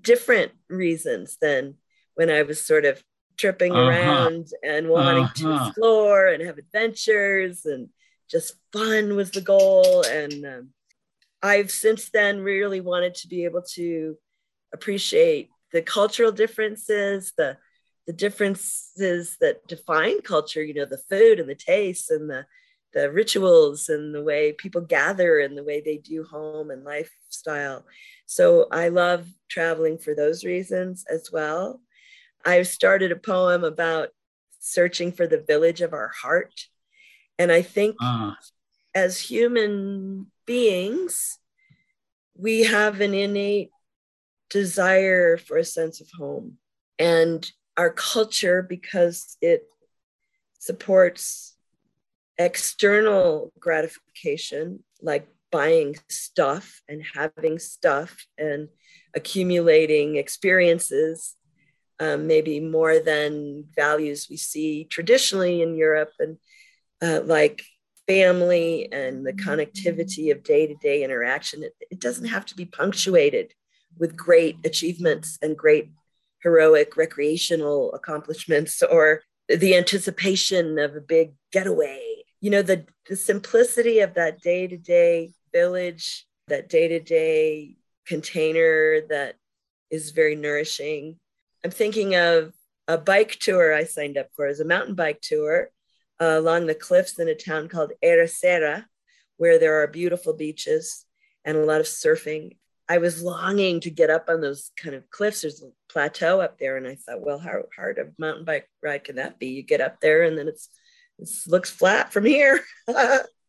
different 0.00 0.52
reasons 0.68 1.38
than 1.40 1.74
when 2.14 2.30
I 2.30 2.42
was 2.42 2.64
sort 2.64 2.84
of 2.84 3.02
tripping 3.40 3.72
uh-huh. 3.72 3.88
around 3.88 4.48
and 4.62 4.88
wanting 4.88 5.24
uh-huh. 5.24 5.34
to 5.34 5.66
explore 5.66 6.26
and 6.26 6.42
have 6.42 6.58
adventures 6.58 7.64
and 7.64 7.88
just 8.30 8.54
fun 8.72 9.16
was 9.16 9.30
the 9.30 9.40
goal. 9.40 10.04
And 10.04 10.44
um, 10.44 10.68
I've 11.42 11.70
since 11.70 12.10
then 12.10 12.40
really 12.40 12.80
wanted 12.80 13.14
to 13.16 13.28
be 13.28 13.44
able 13.44 13.62
to 13.74 14.16
appreciate 14.74 15.48
the 15.72 15.82
cultural 15.82 16.32
differences, 16.32 17.32
the 17.36 17.56
the 18.06 18.12
differences 18.12 19.36
that 19.40 19.66
define 19.68 20.20
culture, 20.22 20.62
you 20.62 20.74
know, 20.74 20.84
the 20.84 21.02
food 21.08 21.38
and 21.38 21.48
the 21.48 21.54
tastes 21.54 22.10
and 22.10 22.28
the 22.28 22.44
the 22.92 23.10
rituals 23.10 23.88
and 23.88 24.12
the 24.12 24.22
way 24.22 24.52
people 24.52 24.80
gather 24.80 25.38
and 25.38 25.56
the 25.56 25.62
way 25.62 25.80
they 25.80 25.96
do 25.96 26.24
home 26.24 26.70
and 26.70 26.84
lifestyle. 26.84 27.86
So 28.26 28.66
I 28.72 28.88
love 28.88 29.26
traveling 29.48 29.96
for 29.98 30.14
those 30.14 30.44
reasons 30.44 31.04
as 31.08 31.30
well. 31.32 31.80
I've 32.44 32.68
started 32.68 33.12
a 33.12 33.16
poem 33.16 33.64
about 33.64 34.10
searching 34.58 35.12
for 35.12 35.26
the 35.26 35.40
village 35.40 35.80
of 35.80 35.92
our 35.92 36.08
heart 36.08 36.52
and 37.40 37.50
I 37.50 37.62
think 37.62 37.96
uh. 38.02 38.32
as 38.94 39.18
human 39.18 40.26
beings, 40.44 41.38
we 42.36 42.64
have 42.64 43.00
an 43.00 43.14
innate 43.14 43.70
desire 44.50 45.38
for 45.38 45.56
a 45.56 45.64
sense 45.64 46.02
of 46.02 46.08
home. 46.18 46.58
And 46.98 47.50
our 47.78 47.88
culture, 47.88 48.60
because 48.62 49.38
it 49.40 49.62
supports 50.58 51.56
external 52.36 53.54
gratification, 53.58 54.84
like 55.00 55.26
buying 55.50 55.96
stuff 56.10 56.82
and 56.90 57.02
having 57.14 57.58
stuff 57.58 58.26
and 58.36 58.68
accumulating 59.14 60.16
experiences, 60.16 61.36
um, 62.00 62.26
maybe 62.26 62.58
more 62.60 62.98
than 62.98 63.66
values 63.76 64.26
we 64.28 64.36
see 64.36 64.84
traditionally 64.84 65.62
in 65.62 65.74
Europe 65.74 66.12
and 66.18 66.38
uh, 67.02 67.20
like 67.24 67.62
family 68.06 68.90
and 68.90 69.24
the 69.24 69.32
connectivity 69.32 70.32
of 70.32 70.42
day 70.42 70.66
to 70.66 70.74
day 70.76 71.04
interaction. 71.04 71.62
It, 71.62 71.74
it 71.90 72.00
doesn't 72.00 72.26
have 72.28 72.46
to 72.46 72.56
be 72.56 72.64
punctuated 72.64 73.52
with 73.98 74.16
great 74.16 74.56
achievements 74.64 75.38
and 75.42 75.56
great 75.56 75.90
heroic 76.42 76.96
recreational 76.96 77.92
accomplishments 77.92 78.82
or 78.82 79.22
the 79.48 79.76
anticipation 79.76 80.78
of 80.78 80.96
a 80.96 81.00
big 81.00 81.32
getaway. 81.52 82.00
You 82.40 82.50
know, 82.50 82.62
the, 82.62 82.86
the 83.08 83.16
simplicity 83.16 84.00
of 84.00 84.14
that 84.14 84.40
day 84.40 84.66
to 84.66 84.76
day 84.76 85.32
village, 85.52 86.26
that 86.48 86.68
day 86.68 86.88
to 86.88 87.00
day 87.00 87.76
container 88.06 89.02
that 89.08 89.36
is 89.90 90.10
very 90.10 90.36
nourishing. 90.36 91.16
I'm 91.64 91.70
thinking 91.70 92.14
of 92.14 92.52
a 92.88 92.98
bike 92.98 93.38
tour 93.40 93.74
I 93.74 93.84
signed 93.84 94.16
up 94.16 94.28
for 94.34 94.46
as 94.46 94.60
a 94.60 94.64
mountain 94.64 94.94
bike 94.94 95.20
tour 95.20 95.70
uh, 96.20 96.36
along 96.38 96.66
the 96.66 96.74
cliffs 96.74 97.18
in 97.18 97.28
a 97.28 97.34
town 97.34 97.68
called 97.68 97.92
Ericeira, 98.04 98.84
where 99.36 99.58
there 99.58 99.82
are 99.82 99.86
beautiful 99.86 100.34
beaches 100.34 101.04
and 101.44 101.56
a 101.56 101.64
lot 101.64 101.80
of 101.80 101.86
surfing. 101.86 102.56
I 102.88 102.98
was 102.98 103.22
longing 103.22 103.80
to 103.80 103.90
get 103.90 104.10
up 104.10 104.28
on 104.28 104.40
those 104.40 104.72
kind 104.76 104.94
of 104.94 105.08
cliffs. 105.10 105.42
There's 105.42 105.62
a 105.62 105.70
plateau 105.88 106.40
up 106.40 106.58
there, 106.58 106.76
and 106.76 106.86
I 106.86 106.96
thought, 106.96 107.20
well, 107.20 107.38
how 107.38 107.62
hard 107.76 107.98
a 107.98 108.10
mountain 108.20 108.44
bike 108.44 108.68
ride 108.82 109.04
can 109.04 109.16
that 109.16 109.38
be? 109.38 109.48
You 109.48 109.62
get 109.62 109.80
up 109.80 110.00
there, 110.00 110.24
and 110.24 110.36
then 110.36 110.48
it's 110.48 110.68
it 111.18 111.28
looks 111.46 111.70
flat 111.70 112.12
from 112.12 112.24
here. 112.24 112.60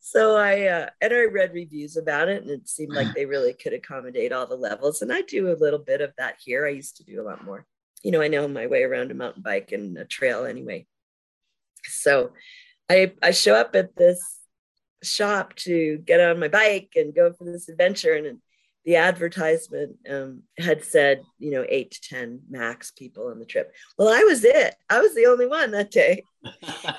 so 0.00 0.36
I 0.36 0.66
uh, 0.66 0.90
and 1.00 1.12
I 1.12 1.24
read 1.24 1.54
reviews 1.54 1.96
about 1.96 2.28
it, 2.28 2.42
and 2.42 2.50
it 2.50 2.68
seemed 2.68 2.92
like 2.92 3.14
they 3.14 3.26
really 3.26 3.54
could 3.54 3.72
accommodate 3.72 4.32
all 4.32 4.46
the 4.46 4.56
levels. 4.56 5.02
And 5.02 5.12
I 5.12 5.22
do 5.22 5.50
a 5.50 5.56
little 5.56 5.78
bit 5.78 6.00
of 6.00 6.12
that 6.18 6.36
here. 6.44 6.66
I 6.66 6.70
used 6.70 6.96
to 6.98 7.04
do 7.04 7.20
a 7.20 7.24
lot 7.24 7.44
more. 7.44 7.66
You 8.02 8.10
know, 8.10 8.20
I 8.20 8.28
know 8.28 8.46
my 8.48 8.66
way 8.66 8.82
around 8.82 9.10
a 9.10 9.14
mountain 9.14 9.42
bike 9.42 9.72
and 9.72 9.96
a 9.96 10.04
trail 10.04 10.44
anyway. 10.44 10.86
So 11.84 12.32
I, 12.90 13.12
I 13.22 13.30
show 13.30 13.54
up 13.54 13.74
at 13.74 13.96
this 13.96 14.20
shop 15.02 15.54
to 15.56 15.98
get 16.04 16.20
on 16.20 16.38
my 16.38 16.48
bike 16.48 16.92
and 16.94 17.14
go 17.14 17.32
for 17.32 17.44
this 17.44 17.68
adventure. 17.68 18.12
And 18.14 18.38
the 18.84 18.96
advertisement 18.96 19.96
um, 20.10 20.42
had 20.58 20.84
said, 20.84 21.22
you 21.38 21.52
know, 21.52 21.64
eight 21.68 21.92
to 21.92 22.00
10 22.02 22.40
max 22.50 22.90
people 22.90 23.28
on 23.28 23.38
the 23.38 23.44
trip. 23.44 23.72
Well, 23.96 24.08
I 24.08 24.24
was 24.24 24.44
it. 24.44 24.74
I 24.90 25.00
was 25.00 25.14
the 25.14 25.26
only 25.26 25.46
one 25.46 25.70
that 25.70 25.90
day. 25.90 26.24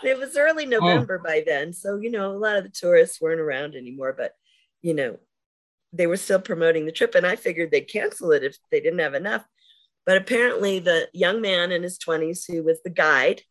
it 0.04 0.18
was 0.18 0.38
early 0.38 0.66
oh. 0.66 0.80
November 0.80 1.20
oh. 1.20 1.24
by 1.24 1.44
then. 1.46 1.74
So, 1.74 1.98
you 1.98 2.10
know, 2.10 2.32
a 2.32 2.38
lot 2.38 2.56
of 2.56 2.64
the 2.64 2.70
tourists 2.70 3.20
weren't 3.20 3.42
around 3.42 3.76
anymore, 3.76 4.14
but, 4.18 4.34
you 4.82 4.94
know, 4.94 5.20
they 5.92 6.08
were 6.08 6.18
still 6.18 6.40
promoting 6.40 6.86
the 6.86 6.92
trip. 6.92 7.16
And 7.16 7.26
I 7.26 7.36
figured 7.36 7.72
they'd 7.72 7.82
cancel 7.82 8.32
it 8.32 8.44
if 8.44 8.58
they 8.72 8.80
didn't 8.80 9.00
have 9.00 9.14
enough. 9.14 9.46
But 10.06 10.18
apparently, 10.18 10.80
the 10.80 11.10
young 11.14 11.42
man 11.42 11.72
in 11.72 11.84
his 11.84 11.98
20s 11.98 12.46
who 12.50 12.64
was 12.64 12.82
the 12.84 12.90
guide 12.90 13.42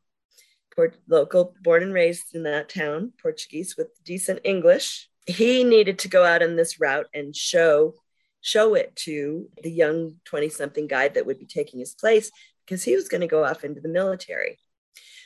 Port- 0.75 0.97
local, 1.07 1.55
born 1.63 1.83
and 1.83 1.93
raised 1.93 2.35
in 2.35 2.45
that 2.45 2.71
town, 2.71 3.13
Portuguese 3.21 3.77
with 3.77 3.89
decent 4.05 4.41
English. 4.43 5.09
He 5.27 5.65
needed 5.65 5.99
to 6.01 6.09
go 6.09 6.25
out 6.25 6.43
on 6.43 6.57
this 6.57 6.81
route 6.81 7.07
and 7.13 7.37
show 7.37 7.95
show 8.43 8.75
it 8.75 8.95
to 8.97 9.49
the 9.63 9.71
young 9.71 10.17
20 10.27 10.51
something 10.51 10.87
guy 10.87 11.09
that 11.09 11.25
would 11.25 11.39
be 11.39 11.47
taking 11.47 11.81
his 11.81 11.95
place 11.95 12.31
because 12.67 12.85
he 12.85 12.95
was 12.95 13.09
going 13.09 13.23
to 13.23 13.27
go 13.27 13.45
off 13.45 13.65
into 13.65 13.81
the 13.81 13.89
military. 13.89 14.59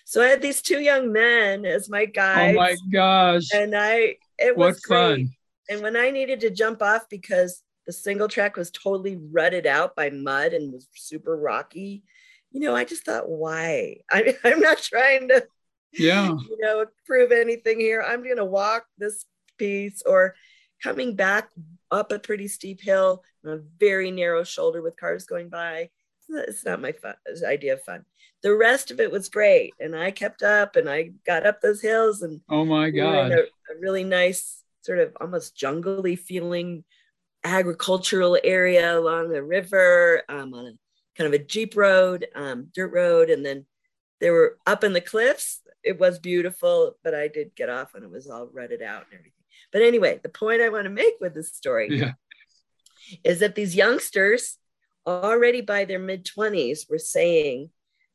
So 0.05 0.23
I 0.23 0.27
had 0.27 0.43
these 0.43 0.63
two 0.63 0.81
young 0.81 1.13
men 1.13 1.65
as 1.65 1.91
my 1.91 2.05
guides. 2.05 2.57
Oh 2.57 2.61
my 2.61 2.77
gosh. 2.93 3.49
And 3.53 3.75
I 3.77 4.17
it 4.39 4.57
was 4.57 4.77
what 4.77 4.83
great. 4.83 4.99
fun. 4.99 5.31
And 5.69 5.83
when 5.83 5.97
I 5.97 6.11
needed 6.11 6.41
to 6.41 6.51
jump 6.51 6.81
off 6.81 7.09
because 7.11 7.63
the 7.87 7.93
single 7.93 8.29
track 8.29 8.57
was 8.57 8.71
totally 8.71 9.19
rutted 9.33 9.67
out 9.67 9.97
by 9.97 10.11
mud 10.11 10.53
and 10.53 10.73
was 10.73 10.87
super 10.95 11.37
rocky, 11.37 12.05
you 12.53 12.61
know, 12.61 12.77
I 12.77 12.85
just 12.85 13.05
thought, 13.05 13.29
why? 13.29 13.97
I, 14.11 14.37
I'm 14.45 14.61
not 14.61 14.79
trying 14.79 15.29
to 15.29 15.47
yeah, 15.93 16.29
you 16.29 16.59
know, 16.61 16.85
prove 17.07 17.33
anything 17.33 17.81
here. 17.81 18.03
I'm 18.07 18.23
going 18.23 18.37
to 18.37 18.45
walk 18.45 18.85
this 18.99 19.25
piece 19.57 20.03
or 20.05 20.35
coming 20.83 21.17
back 21.17 21.49
up 21.91 22.13
a 22.13 22.19
pretty 22.19 22.49
steep 22.49 22.81
hill 22.81 23.23
on 23.45 23.53
a 23.53 23.63
very 23.79 24.11
narrow 24.11 24.45
shoulder 24.45 24.83
with 24.83 24.97
cars 24.97 25.27
going 25.27 25.49
by. 25.49 25.91
It's 26.29 26.65
not 26.65 26.81
my 26.81 26.93
fun, 26.93 27.15
idea 27.47 27.75
of 27.75 27.83
fun. 27.83 28.05
The 28.43 28.55
rest 28.55 28.91
of 28.91 29.01
it 29.01 29.11
was 29.11 29.29
great, 29.29 29.75
and 29.81 29.95
I 29.95 30.11
kept 30.11 30.43
up, 30.43 30.77
and 30.77 30.89
I 30.91 31.13
got 31.25 31.47
up 31.47 31.61
those 31.61 31.81
hills, 31.81 32.23
and 32.23 32.41
oh 32.49 32.65
my 32.65 32.91
god, 32.91 33.33
a, 33.33 33.43
a 33.43 33.81
really 33.81 34.05
nice 34.05 34.63
sort 34.83 34.99
of 34.99 35.17
almost 35.21 35.57
jungly 35.57 36.17
feeling 36.17 36.85
agricultural 37.45 38.39
area 38.43 38.99
along 38.99 39.31
the 39.31 39.43
river 39.43 40.23
um, 40.29 40.53
on 40.53 40.67
a 40.67 40.73
kind 41.17 41.33
of 41.33 41.41
a 41.41 41.45
jeep 41.45 41.77
road, 41.77 42.27
um, 42.35 42.69
dirt 42.75 42.93
road, 42.93 43.31
and 43.31 43.45
then 43.45 43.65
they 44.21 44.31
were 44.31 44.59
up 44.67 44.85
in 44.85 44.93
the 44.93 45.01
cliffs. 45.01 45.61
It 45.83 45.99
was 45.99 46.19
beautiful, 46.19 46.97
but 47.05 47.15
I 47.15 47.29
did 47.29 47.55
get 47.55 47.69
off 47.69 47.95
when 47.95 48.03
it 48.03 48.11
was 48.11 48.29
all 48.29 48.49
rutted 48.53 48.83
out 48.83 49.05
and 49.11 49.19
everything. 49.19 49.36
But 49.73 49.83
anyway, 49.83 50.21
the 50.23 50.29
point 50.29 50.63
I 50.63 50.69
want 50.69 50.85
to 50.85 50.91
make 50.91 51.15
with 51.21 51.35
this 51.35 51.55
story 51.55 51.89
yeah. 51.91 52.13
is 53.25 53.41
that 53.41 53.55
these 53.55 53.77
youngsters, 53.77 54.59
already 55.07 55.61
by 55.61 55.85
their 55.85 55.99
mid 55.99 56.25
20s, 56.25 56.91
were 56.91 56.99
saying 56.99 57.71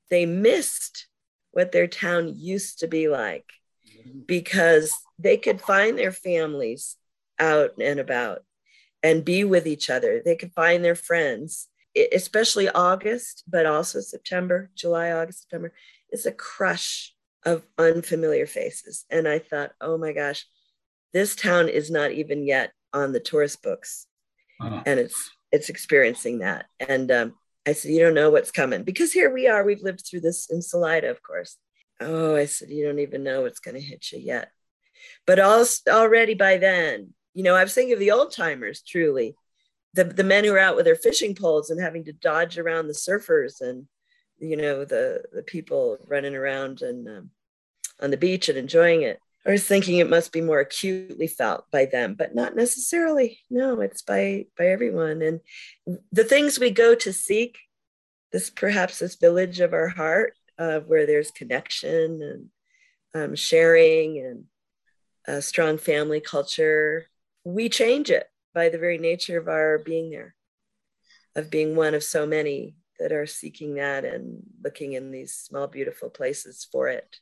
they 0.10 0.26
missed 0.26 1.08
what 1.52 1.72
their 1.72 1.88
town 1.88 2.34
used 2.36 2.80
to 2.80 2.88
be 2.88 3.08
like 3.08 3.46
because 4.26 4.94
they 5.20 5.38
could 5.38 5.62
find 5.62 5.98
their 5.98 6.12
families 6.12 6.98
out 7.40 7.72
and 7.80 8.00
about 8.00 8.44
and 9.04 9.26
be 9.26 9.44
with 9.44 9.68
each 9.68 9.90
other. 9.90 10.22
They 10.24 10.36
could 10.36 10.54
find 10.54 10.84
their 10.84 10.96
friends, 10.96 11.68
especially 12.12 12.70
August, 12.70 13.44
but 13.48 13.66
also 13.66 14.00
September, 14.00 14.70
July, 14.76 15.12
August, 15.12 15.42
September. 15.42 15.74
It's 16.10 16.26
a 16.26 16.32
crush 16.32 17.14
of 17.46 17.66
unfamiliar 17.78 18.46
faces. 18.46 19.06
And 19.10 19.28
I 19.28 19.40
thought, 19.40 19.72
oh 19.82 19.98
my 19.98 20.14
gosh, 20.14 20.46
this 21.14 21.36
town 21.36 21.70
is 21.70 21.92
not 21.92 22.12
even 22.12 22.46
yet 22.46 22.72
on 22.94 23.12
the 23.12 23.20
tourist 23.20 23.62
books. 23.62 24.08
Uh-huh. 24.60 24.84
And 24.86 25.00
it's 25.00 25.30
it's 25.52 25.70
experiencing 25.70 26.40
that. 26.40 26.68
And 26.80 27.12
um, 27.12 27.34
I 27.68 27.74
said, 27.74 27.92
you 27.92 28.00
don't 28.00 28.14
know 28.14 28.30
what's 28.30 28.52
coming 28.52 28.84
because 28.84 29.12
here 29.12 29.32
we 29.34 29.48
are. 29.48 29.64
We've 29.64 29.84
lived 29.84 30.06
through 30.06 30.22
this 30.22 30.50
in 30.50 30.62
Salida, 30.62 31.10
of 31.10 31.22
course. 31.22 31.58
Oh, 32.00 32.36
I 32.36 32.46
said, 32.46 32.70
you 32.70 32.86
don't 32.86 33.00
even 33.00 33.24
know 33.24 33.42
what's 33.42 33.60
going 33.60 33.76
to 33.76 33.82
hit 33.82 34.12
you 34.12 34.20
yet. 34.20 34.50
But 35.28 35.40
also, 35.40 35.92
already 35.92 36.34
by 36.34 36.58
then, 36.58 37.14
you 37.34 37.44
know, 37.44 37.56
I 37.56 37.64
was 37.64 37.74
thinking 37.74 37.94
of 37.94 38.00
the 38.00 38.12
old 38.12 38.32
timers, 38.32 38.82
truly, 38.82 39.36
the, 39.94 40.06
the 40.06 40.24
men 40.24 40.44
who 40.44 40.54
are 40.54 40.60
out 40.60 40.76
with 40.76 40.86
their 40.86 40.96
fishing 40.96 41.36
poles 41.36 41.70
and 41.70 41.82
having 41.82 42.06
to 42.06 42.14
dodge 42.14 42.58
around 42.58 42.88
the 42.88 42.94
surfers 42.94 43.62
and, 43.62 43.88
you 44.40 44.58
know, 44.58 44.86
the, 44.86 45.24
the 45.34 45.44
people 45.44 45.98
running 46.08 46.36
around 46.36 46.82
and 46.82 47.08
um, 47.08 47.30
on 48.02 48.10
the 48.10 48.18
beach 48.18 48.50
and 48.50 48.58
enjoying 48.58 49.04
it. 49.04 49.20
I 49.46 49.52
was 49.52 49.66
thinking 49.66 49.98
it 49.98 50.10
must 50.10 50.32
be 50.32 50.42
more 50.42 50.60
acutely 50.60 51.28
felt 51.28 51.66
by 51.72 51.86
them, 51.86 52.14
but 52.14 52.36
not 52.36 52.56
necessarily. 52.56 53.40
No, 53.50 53.82
it's 53.82 54.04
by 54.04 54.46
by 54.58 54.68
everyone. 54.68 55.22
And 55.22 55.40
the 56.12 56.24
things 56.24 56.60
we 56.60 56.70
go 56.70 56.94
to 56.96 57.12
seek, 57.12 57.58
this 58.32 58.50
perhaps 58.52 59.00
this 59.00 59.16
village 59.16 59.60
of 59.60 59.74
our 59.74 59.88
heart, 59.88 60.34
uh, 60.60 60.82
where 60.82 61.08
there's 61.08 61.32
connection 61.32 62.22
and 62.22 62.50
um, 63.14 63.36
sharing 63.36 64.20
and 64.20 64.44
a 65.26 65.42
strong 65.42 65.78
family 65.78 66.20
culture, 66.20 67.08
we 67.44 67.68
change 67.68 68.12
it 68.12 68.28
by 68.54 68.70
the 68.70 68.78
very 68.78 69.00
nature 69.00 69.40
of 69.40 69.48
our 69.48 69.80
being 69.80 70.12
there, 70.12 70.36
of 71.36 71.50
being 71.50 71.76
one 71.76 71.96
of 71.96 72.04
so 72.04 72.28
many 72.28 72.76
that 73.00 73.12
are 73.12 73.26
seeking 73.26 73.76
that 73.76 74.06
and 74.06 74.44
looking 74.64 74.94
in 74.94 75.12
these 75.12 75.34
small, 75.34 75.66
beautiful 75.66 76.10
places 76.10 76.68
for 76.72 76.88
it. 76.90 77.18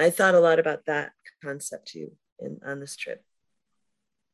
I 0.00 0.10
thought 0.10 0.34
a 0.34 0.40
lot 0.40 0.58
about 0.58 0.86
that 0.86 1.12
concept 1.42 1.88
too 1.88 2.12
in, 2.38 2.58
on 2.64 2.80
this 2.80 2.96
trip. 2.96 3.22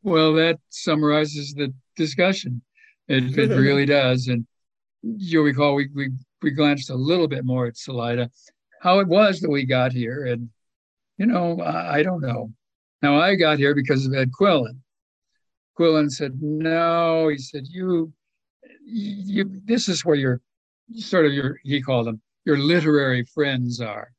Well, 0.02 0.34
that 0.34 0.58
summarizes 0.68 1.54
the 1.54 1.72
discussion. 1.96 2.62
It, 3.08 3.36
it 3.36 3.48
really 3.56 3.86
does. 3.86 4.28
And 4.28 4.46
you'll 5.02 5.44
recall 5.44 5.74
we, 5.74 5.88
we, 5.94 6.10
we 6.42 6.50
glanced 6.52 6.90
a 6.90 6.94
little 6.94 7.28
bit 7.28 7.44
more 7.44 7.66
at 7.66 7.76
Salida, 7.76 8.30
how 8.80 9.00
it 9.00 9.08
was 9.08 9.40
that 9.40 9.50
we 9.50 9.64
got 9.64 9.92
here. 9.92 10.26
And, 10.26 10.48
you 11.18 11.26
know, 11.26 11.60
I, 11.60 11.96
I 11.96 12.02
don't 12.02 12.20
know. 12.20 12.52
Now, 13.02 13.20
I 13.20 13.34
got 13.34 13.58
here 13.58 13.74
because 13.74 14.06
of 14.06 14.14
Ed 14.14 14.30
Quillen. 14.32 14.80
Quillen 15.78 16.10
said, 16.10 16.40
"No," 16.40 17.28
he 17.28 17.36
said, 17.36 17.66
"You, 17.68 18.12
you, 18.84 19.60
this 19.64 19.88
is 19.88 20.04
where 20.04 20.16
your 20.16 20.40
sort 20.94 21.26
of 21.26 21.32
your 21.32 21.58
he 21.62 21.82
called 21.82 22.06
them 22.06 22.22
your 22.46 22.56
literary 22.56 23.24
friends 23.24 23.80
are." 23.80 24.10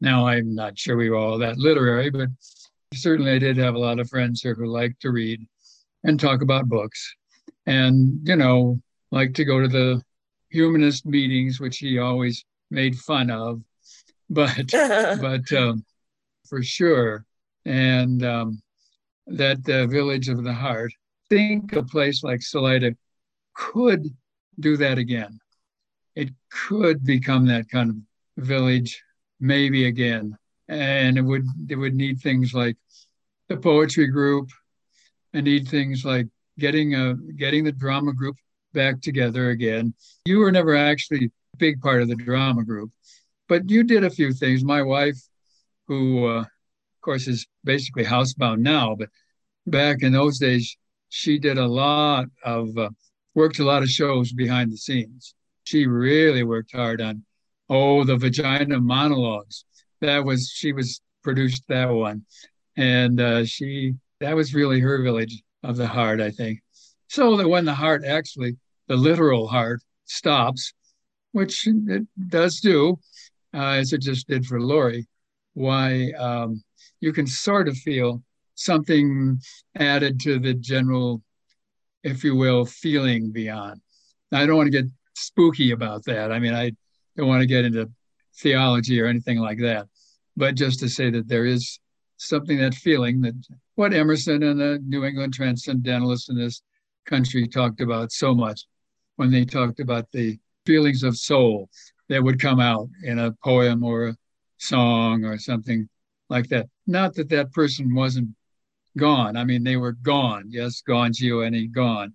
Now, 0.00 0.26
I'm 0.26 0.54
not 0.54 0.78
sure 0.78 0.96
we 0.96 1.10
were 1.10 1.16
all 1.16 1.38
that 1.38 1.58
literary, 1.58 2.10
but 2.10 2.28
certainly 2.94 3.32
I 3.32 3.38
did 3.38 3.56
have 3.56 3.74
a 3.74 3.78
lot 3.78 3.98
of 3.98 4.08
friends 4.08 4.42
here 4.42 4.54
who 4.54 4.66
liked 4.66 5.02
to 5.02 5.10
read 5.10 5.40
and 6.04 6.18
talk 6.18 6.42
about 6.42 6.68
books, 6.68 7.14
and 7.66 8.20
you 8.26 8.36
know, 8.36 8.80
like 9.10 9.34
to 9.34 9.44
go 9.44 9.60
to 9.60 9.68
the 9.68 10.02
humanist 10.50 11.04
meetings, 11.04 11.60
which 11.60 11.78
he 11.78 11.98
always 11.98 12.44
made 12.70 12.96
fun 12.96 13.30
of, 13.30 13.60
but 14.30 14.66
but 14.72 15.52
um, 15.52 15.84
for 16.48 16.62
sure 16.62 17.26
and 17.68 18.24
um, 18.24 18.62
that 19.26 19.68
uh, 19.68 19.86
village 19.86 20.28
of 20.28 20.42
the 20.42 20.52
heart. 20.52 20.92
Think 21.28 21.74
a 21.74 21.82
place 21.82 22.24
like 22.24 22.40
Salida 22.40 22.96
could 23.54 24.06
do 24.58 24.78
that 24.78 24.96
again. 24.96 25.38
It 26.16 26.30
could 26.50 27.04
become 27.04 27.46
that 27.46 27.68
kind 27.68 27.90
of 27.90 28.44
village, 28.44 29.02
maybe 29.40 29.86
again, 29.86 30.36
and 30.68 31.18
it 31.18 31.22
would 31.22 31.46
it 31.68 31.76
would 31.76 31.94
need 31.94 32.20
things 32.20 32.54
like 32.54 32.76
the 33.48 33.56
poetry 33.56 34.06
group, 34.06 34.50
and 35.32 35.44
need 35.44 35.68
things 35.68 36.04
like 36.04 36.26
getting 36.58 36.94
a 36.94 37.14
getting 37.36 37.64
the 37.64 37.72
drama 37.72 38.12
group 38.12 38.36
back 38.72 39.00
together 39.00 39.50
again. 39.50 39.94
You 40.24 40.38
were 40.38 40.52
never 40.52 40.76
actually 40.76 41.26
a 41.26 41.56
big 41.56 41.80
part 41.80 42.02
of 42.02 42.08
the 42.08 42.16
drama 42.16 42.64
group, 42.64 42.90
but 43.48 43.68
you 43.70 43.84
did 43.84 44.04
a 44.04 44.10
few 44.10 44.32
things. 44.32 44.64
My 44.64 44.82
wife, 44.82 45.18
who 45.86 46.26
uh, 46.26 46.40
of 46.40 47.02
course, 47.02 47.28
is 47.28 47.46
basically 47.64 48.04
housebound 48.04 48.58
now. 48.58 48.96
But 48.96 49.08
back 49.66 50.02
in 50.02 50.12
those 50.12 50.38
days, 50.38 50.76
she 51.08 51.38
did 51.38 51.58
a 51.58 51.66
lot 51.66 52.26
of 52.44 52.76
uh, 52.76 52.90
worked 53.34 53.60
a 53.60 53.64
lot 53.64 53.82
of 53.82 53.88
shows 53.88 54.32
behind 54.32 54.72
the 54.72 54.76
scenes. 54.76 55.34
She 55.64 55.86
really 55.86 56.42
worked 56.42 56.72
hard 56.72 57.00
on 57.00 57.24
oh 57.68 58.04
the 58.04 58.16
vagina 58.16 58.80
monologues. 58.80 59.64
That 60.00 60.24
was 60.24 60.50
she 60.54 60.72
was 60.72 61.00
produced 61.22 61.64
that 61.68 61.90
one, 61.90 62.24
and 62.76 63.20
uh, 63.20 63.44
she 63.44 63.94
that 64.20 64.36
was 64.36 64.54
really 64.54 64.80
her 64.80 65.02
village 65.02 65.42
of 65.62 65.76
the 65.76 65.86
heart, 65.86 66.20
I 66.20 66.30
think. 66.30 66.60
So 67.08 67.36
that 67.36 67.48
when 67.48 67.64
the 67.64 67.74
heart 67.74 68.04
actually 68.04 68.56
the 68.86 68.96
literal 68.96 69.46
heart 69.48 69.80
stops, 70.04 70.72
which 71.32 71.66
it 71.66 72.06
does 72.28 72.60
do, 72.60 72.98
uh, 73.54 73.76
as 73.80 73.92
it 73.92 74.02
just 74.02 74.28
did 74.28 74.46
for 74.46 74.60
Lori, 74.60 75.06
why 75.54 76.12
um, 76.12 76.62
you 77.00 77.12
can 77.12 77.26
sort 77.26 77.68
of 77.68 77.76
feel 77.76 78.22
something 78.54 79.40
added 79.76 80.20
to 80.20 80.38
the 80.38 80.54
general, 80.54 81.22
if 82.02 82.24
you 82.24 82.34
will, 82.34 82.64
feeling 82.64 83.30
beyond. 83.30 83.80
I 84.32 84.46
don't 84.46 84.56
want 84.56 84.66
to 84.72 84.82
get 84.82 84.90
spooky 85.14 85.70
about 85.70 86.04
that. 86.04 86.32
I 86.32 86.38
mean, 86.38 86.54
I 86.54 86.72
don't 87.18 87.28
want 87.28 87.40
to 87.40 87.46
get 87.46 87.64
into 87.64 87.90
theology 88.36 89.00
or 89.00 89.06
anything 89.06 89.38
like 89.38 89.58
that, 89.58 89.88
but 90.36 90.54
just 90.54 90.78
to 90.80 90.88
say 90.88 91.10
that 91.10 91.28
there 91.28 91.44
is 91.44 91.80
something 92.16 92.58
that 92.58 92.74
feeling 92.74 93.20
that 93.20 93.34
what 93.74 93.92
Emerson 93.92 94.42
and 94.42 94.60
the 94.60 94.80
New 94.86 95.04
England 95.04 95.34
transcendentalists 95.34 96.30
in 96.30 96.36
this 96.36 96.62
country 97.06 97.46
talked 97.48 97.80
about 97.80 98.12
so 98.12 98.34
much 98.34 98.62
when 99.16 99.30
they 99.32 99.44
talked 99.44 99.80
about 99.80 100.06
the 100.12 100.38
feelings 100.64 101.02
of 101.02 101.16
soul 101.16 101.68
that 102.08 102.22
would 102.22 102.40
come 102.40 102.60
out 102.60 102.88
in 103.02 103.18
a 103.18 103.32
poem 103.44 103.82
or 103.82 104.08
a 104.08 104.16
song 104.58 105.24
or 105.24 105.38
something 105.38 105.88
like 106.28 106.48
that. 106.48 106.66
Not 106.86 107.14
that 107.14 107.28
that 107.30 107.52
person 107.52 107.94
wasn't 107.94 108.28
gone. 108.96 109.36
I 109.36 109.44
mean, 109.44 109.64
they 109.64 109.76
were 109.76 109.92
gone. 109.92 110.44
Yes, 110.48 110.82
gone, 110.82 111.12
G-O-N-E, 111.12 111.66
gone, 111.68 112.14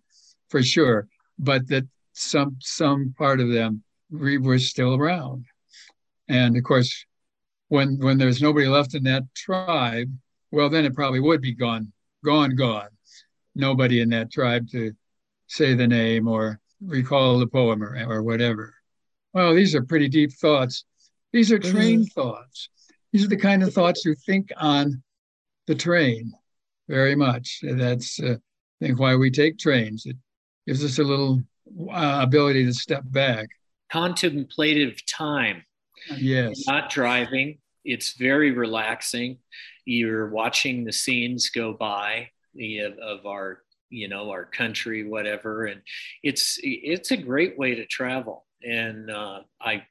for 0.49 0.63
sure. 0.63 1.07
But 1.37 1.67
that 1.67 1.87
some 2.13 2.57
some 2.61 3.13
part 3.17 3.39
of 3.41 3.51
them 3.51 3.83
were 4.13 4.59
still 4.59 4.95
around. 4.95 5.45
And 6.29 6.55
of 6.55 6.63
course, 6.63 7.05
when 7.67 7.97
when 7.99 8.17
there's 8.17 8.41
nobody 8.41 8.67
left 8.67 8.95
in 8.95 9.03
that 9.03 9.23
tribe, 9.35 10.09
well, 10.51 10.69
then 10.69 10.85
it 10.85 10.95
probably 10.95 11.19
would 11.19 11.41
be 11.41 11.53
gone, 11.53 11.91
gone, 12.23 12.55
gone. 12.55 12.89
Nobody 13.55 14.01
in 14.01 14.09
that 14.09 14.31
tribe 14.31 14.69
to 14.71 14.93
say 15.47 15.73
the 15.73 15.87
name 15.87 16.27
or 16.27 16.59
recall 16.81 17.39
the 17.39 17.47
poem 17.47 17.83
or, 17.83 17.95
or 18.07 18.23
whatever. 18.23 18.73
Well, 19.33 19.53
these 19.55 19.75
are 19.75 19.83
pretty 19.83 20.09
deep 20.09 20.31
thoughts. 20.33 20.85
These 21.31 21.51
are 21.51 21.59
train 21.59 22.01
mm-hmm. 22.01 22.19
thoughts. 22.21 22.69
These 23.11 23.25
are 23.25 23.29
the 23.29 23.37
kind 23.37 23.63
of 23.63 23.73
thoughts 23.73 24.05
you 24.05 24.15
think 24.25 24.51
on 24.57 25.03
the 25.67 25.75
train 25.75 26.31
very 26.87 27.15
much. 27.15 27.59
That's, 27.63 28.19
uh, 28.19 28.35
I 28.35 28.85
think, 28.85 28.99
why 28.99 29.15
we 29.15 29.31
take 29.31 29.57
trains. 29.57 30.05
It 30.05 30.17
gives 30.67 30.83
us 30.83 30.99
a 30.99 31.03
little 31.03 31.41
uh, 31.91 32.19
ability 32.21 32.65
to 32.65 32.73
step 32.73 33.03
back. 33.05 33.49
Contemplative 33.93 35.05
time. 35.05 35.63
Yes. 36.17 36.65
Not 36.65 36.89
driving, 36.89 37.59
it's 37.85 38.13
very 38.13 38.49
relaxing. 38.49 39.37
You're 39.85 40.29
watching 40.29 40.83
the 40.83 40.91
scenes 40.91 41.51
go 41.51 41.73
by 41.73 42.29
of, 42.59 42.97
of 42.97 43.25
our 43.27 43.59
you 43.91 44.07
know 44.07 44.31
our 44.31 44.45
country 44.45 45.07
whatever 45.07 45.65
and 45.67 45.81
it's 46.23 46.59
it's 46.63 47.11
a 47.11 47.17
great 47.17 47.57
way 47.59 47.75
to 47.75 47.85
travel 47.85 48.45
and 48.63 49.11
uh, 49.11 49.41
i 49.61 49.83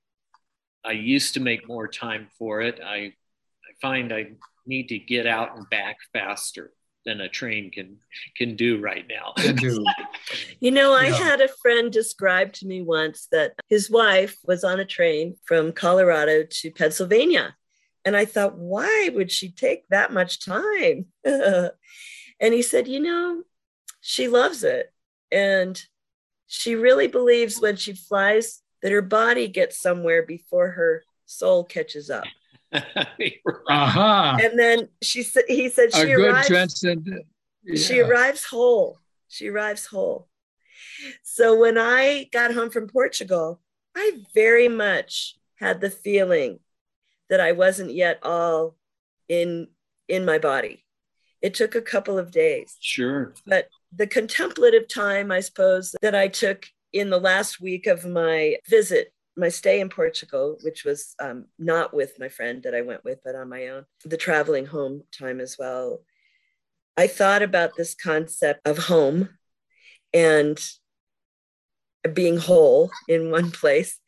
i 0.84 0.90
used 0.90 1.34
to 1.34 1.40
make 1.40 1.68
more 1.68 1.86
time 1.86 2.26
for 2.36 2.60
it 2.60 2.80
i 2.84 2.96
i 2.96 3.72
find 3.80 4.12
i 4.12 4.26
need 4.66 4.88
to 4.88 4.98
get 4.98 5.26
out 5.26 5.56
and 5.56 5.68
back 5.70 5.96
faster 6.12 6.72
than 7.04 7.20
a 7.20 7.28
train 7.28 7.70
can 7.70 7.98
can 8.36 8.56
do 8.56 8.80
right 8.80 9.06
now. 9.08 9.32
do. 9.54 9.84
you 10.60 10.70
know, 10.70 10.94
I 10.94 11.06
yeah. 11.06 11.14
had 11.14 11.40
a 11.40 11.48
friend 11.48 11.92
describe 11.92 12.52
to 12.54 12.66
me 12.66 12.82
once 12.82 13.28
that 13.32 13.54
his 13.68 13.90
wife 13.90 14.36
was 14.44 14.64
on 14.64 14.80
a 14.80 14.84
train 14.84 15.36
from 15.44 15.72
Colorado 15.72 16.44
to 16.48 16.70
Pennsylvania. 16.70 17.56
And 18.04 18.16
I 18.16 18.24
thought, 18.24 18.58
why 18.58 19.10
would 19.14 19.30
she 19.30 19.50
take 19.50 19.86
that 19.88 20.12
much 20.12 20.44
time? 20.44 21.06
and 21.24 21.70
he 22.40 22.62
said, 22.62 22.88
you 22.88 23.00
know, 23.00 23.42
she 24.00 24.28
loves 24.28 24.64
it. 24.64 24.92
And 25.30 25.80
she 26.46 26.74
really 26.74 27.06
believes 27.06 27.60
when 27.60 27.76
she 27.76 27.94
flies 27.94 28.60
that 28.82 28.92
her 28.92 29.02
body 29.02 29.48
gets 29.48 29.80
somewhere 29.80 30.24
before 30.24 30.72
her 30.72 31.04
soul 31.24 31.64
catches 31.64 32.10
up. 32.10 32.24
uh-huh. 32.72 34.38
And 34.40 34.58
then 34.58 34.88
she 35.02 35.22
said, 35.22 35.44
he 35.48 35.68
said, 35.68 35.94
she 35.94 36.12
arrives, 36.12 36.48
transcendent. 36.48 37.26
Yeah. 37.64 37.76
She 37.76 38.00
arrives 38.00 38.44
whole. 38.44 38.98
She 39.28 39.48
arrives 39.48 39.86
whole. 39.86 40.28
So 41.22 41.58
when 41.58 41.78
I 41.78 42.28
got 42.32 42.54
home 42.54 42.70
from 42.70 42.88
Portugal, 42.88 43.60
I 43.94 44.22
very 44.34 44.68
much 44.68 45.36
had 45.56 45.80
the 45.80 45.90
feeling 45.90 46.60
that 47.28 47.40
I 47.40 47.52
wasn't 47.52 47.92
yet 47.92 48.18
all 48.22 48.76
in 49.28 49.68
in 50.08 50.24
my 50.24 50.38
body. 50.38 50.84
It 51.40 51.54
took 51.54 51.74
a 51.74 51.82
couple 51.82 52.18
of 52.18 52.30
days. 52.30 52.76
Sure. 52.80 53.34
But 53.46 53.68
the 53.94 54.06
contemplative 54.06 54.88
time, 54.88 55.30
I 55.32 55.40
suppose, 55.40 55.94
that 56.02 56.14
I 56.14 56.28
took 56.28 56.66
in 56.92 57.10
the 57.10 57.20
last 57.20 57.60
week 57.60 57.86
of 57.86 58.04
my 58.04 58.56
visit, 58.68 59.12
my 59.36 59.48
stay 59.48 59.80
in 59.80 59.88
Portugal, 59.88 60.58
which 60.62 60.84
was 60.84 61.14
um, 61.20 61.46
not 61.58 61.94
with 61.94 62.18
my 62.18 62.28
friend 62.28 62.62
that 62.62 62.74
I 62.74 62.82
went 62.82 63.04
with, 63.04 63.20
but 63.24 63.34
on 63.34 63.48
my 63.48 63.68
own, 63.68 63.86
the 64.04 64.16
traveling 64.16 64.66
home 64.66 65.04
time 65.16 65.40
as 65.40 65.56
well. 65.58 66.02
I 66.96 67.06
thought 67.06 67.42
about 67.42 67.76
this 67.76 67.94
concept 67.94 68.66
of 68.66 68.76
home 68.76 69.30
and 70.12 70.58
being 72.12 72.36
whole 72.36 72.90
in 73.08 73.30
one 73.30 73.50
place 73.50 73.98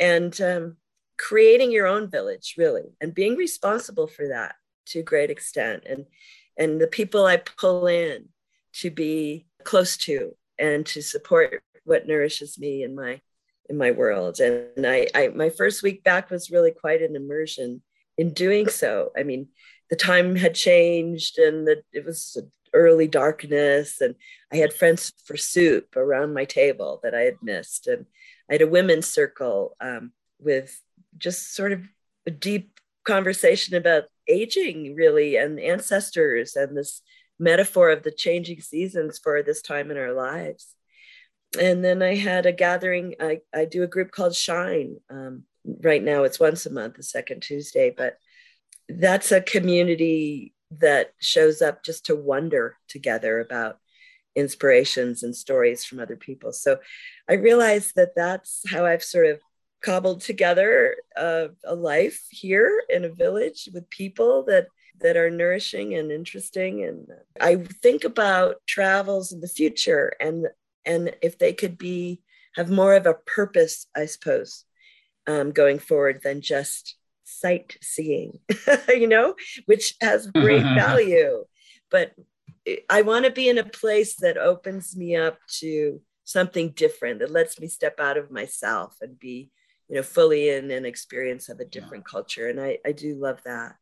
and 0.00 0.38
um, 0.40 0.76
creating 1.18 1.70
your 1.70 1.86
own 1.86 2.10
village, 2.10 2.54
really, 2.58 2.96
and 3.00 3.14
being 3.14 3.36
responsible 3.36 4.08
for 4.08 4.28
that 4.28 4.56
to 4.86 5.00
a 5.00 5.04
great 5.04 5.30
extent. 5.30 5.84
And 5.88 6.06
and 6.56 6.80
the 6.80 6.86
people 6.86 7.26
I 7.26 7.36
pull 7.36 7.86
in 7.86 8.28
to 8.74 8.90
be 8.90 9.46
close 9.64 9.96
to 9.98 10.36
and 10.58 10.86
to 10.86 11.02
support 11.02 11.62
what 11.84 12.06
nourishes 12.06 12.58
me 12.58 12.82
and 12.82 12.94
my 12.94 13.20
in 13.68 13.78
my 13.78 13.90
world. 13.90 14.40
And 14.40 14.86
I, 14.86 15.06
I 15.14 15.28
my 15.28 15.50
first 15.50 15.82
week 15.82 16.04
back 16.04 16.30
was 16.30 16.50
really 16.50 16.70
quite 16.70 17.02
an 17.02 17.16
immersion 17.16 17.82
in 18.16 18.32
doing 18.32 18.68
so. 18.68 19.10
I 19.16 19.22
mean 19.22 19.48
the 19.90 19.96
time 19.96 20.36
had 20.36 20.54
changed 20.54 21.38
and 21.38 21.66
the, 21.66 21.82
it 21.92 22.04
was 22.04 22.38
early 22.72 23.06
darkness 23.06 24.00
and 24.00 24.14
i 24.52 24.56
had 24.56 24.72
friends 24.72 25.12
for 25.26 25.36
soup 25.36 25.94
around 25.94 26.34
my 26.34 26.44
table 26.44 27.00
that 27.02 27.14
i 27.14 27.20
had 27.20 27.36
missed. 27.42 27.86
And 27.86 28.06
i 28.50 28.54
had 28.54 28.62
a 28.62 28.66
women's 28.66 29.08
circle 29.08 29.76
um, 29.80 30.12
with 30.38 30.80
just 31.18 31.54
sort 31.54 31.72
of 31.72 31.82
a 32.26 32.30
deep 32.30 32.80
conversation 33.04 33.76
about 33.76 34.04
aging 34.26 34.94
really 34.94 35.36
and 35.36 35.60
ancestors 35.60 36.56
and 36.56 36.76
this 36.76 37.02
metaphor 37.38 37.90
of 37.90 38.02
the 38.02 38.10
changing 38.10 38.60
seasons 38.60 39.18
for 39.18 39.42
this 39.42 39.60
time 39.60 39.90
in 39.90 39.96
our 39.96 40.12
lives. 40.12 40.73
And 41.56 41.84
then 41.84 42.02
I 42.02 42.14
had 42.14 42.46
a 42.46 42.52
gathering. 42.52 43.14
I, 43.20 43.40
I 43.54 43.64
do 43.64 43.82
a 43.82 43.88
group 43.88 44.10
called 44.10 44.34
Shine. 44.34 44.96
Um, 45.10 45.44
right 45.82 46.02
now, 46.02 46.24
it's 46.24 46.40
once 46.40 46.66
a 46.66 46.72
month, 46.72 46.96
the 46.96 47.02
second 47.02 47.42
Tuesday, 47.42 47.92
but 47.96 48.18
that's 48.88 49.32
a 49.32 49.40
community 49.40 50.54
that 50.80 51.12
shows 51.20 51.62
up 51.62 51.84
just 51.84 52.06
to 52.06 52.16
wonder 52.16 52.76
together 52.88 53.40
about 53.40 53.78
inspirations 54.36 55.22
and 55.22 55.34
stories 55.34 55.84
from 55.84 56.00
other 56.00 56.16
people. 56.16 56.52
So 56.52 56.78
I 57.28 57.34
realized 57.34 57.92
that 57.96 58.16
that's 58.16 58.62
how 58.68 58.84
I've 58.84 59.04
sort 59.04 59.26
of 59.26 59.40
cobbled 59.84 60.22
together 60.22 60.96
a, 61.16 61.50
a 61.64 61.74
life 61.74 62.26
here 62.30 62.82
in 62.88 63.04
a 63.04 63.08
village 63.08 63.68
with 63.72 63.88
people 63.90 64.44
that 64.44 64.66
that 65.00 65.16
are 65.16 65.30
nourishing 65.30 65.94
and 65.94 66.10
interesting 66.10 66.84
and 66.84 67.08
i 67.40 67.56
think 67.82 68.04
about 68.04 68.56
travels 68.66 69.32
in 69.32 69.40
the 69.40 69.48
future 69.48 70.12
and 70.20 70.46
and 70.86 71.14
if 71.22 71.38
they 71.38 71.52
could 71.52 71.78
be 71.78 72.20
have 72.56 72.70
more 72.70 72.94
of 72.94 73.06
a 73.06 73.14
purpose 73.14 73.86
i 73.96 74.06
suppose 74.06 74.64
um, 75.26 75.52
going 75.52 75.78
forward 75.78 76.20
than 76.22 76.40
just 76.40 76.96
sightseeing 77.24 78.38
you 78.88 79.06
know 79.06 79.34
which 79.66 79.94
has 80.00 80.26
great 80.34 80.62
value 80.62 81.44
but 81.90 82.12
i 82.90 83.02
want 83.02 83.24
to 83.24 83.30
be 83.30 83.48
in 83.48 83.58
a 83.58 83.64
place 83.64 84.16
that 84.16 84.36
opens 84.36 84.96
me 84.96 85.16
up 85.16 85.38
to 85.48 86.00
something 86.24 86.70
different 86.70 87.20
that 87.20 87.30
lets 87.30 87.60
me 87.60 87.68
step 87.68 88.00
out 88.00 88.16
of 88.16 88.30
myself 88.30 88.96
and 89.00 89.18
be 89.18 89.50
you 89.88 89.96
know 89.96 90.02
fully 90.02 90.48
in 90.48 90.70
an 90.70 90.84
experience 90.84 91.48
of 91.48 91.60
a 91.60 91.64
different 91.64 92.04
yeah. 92.06 92.10
culture 92.10 92.48
and 92.48 92.60
I, 92.60 92.78
I 92.84 92.92
do 92.92 93.14
love 93.14 93.40
that 93.44 93.76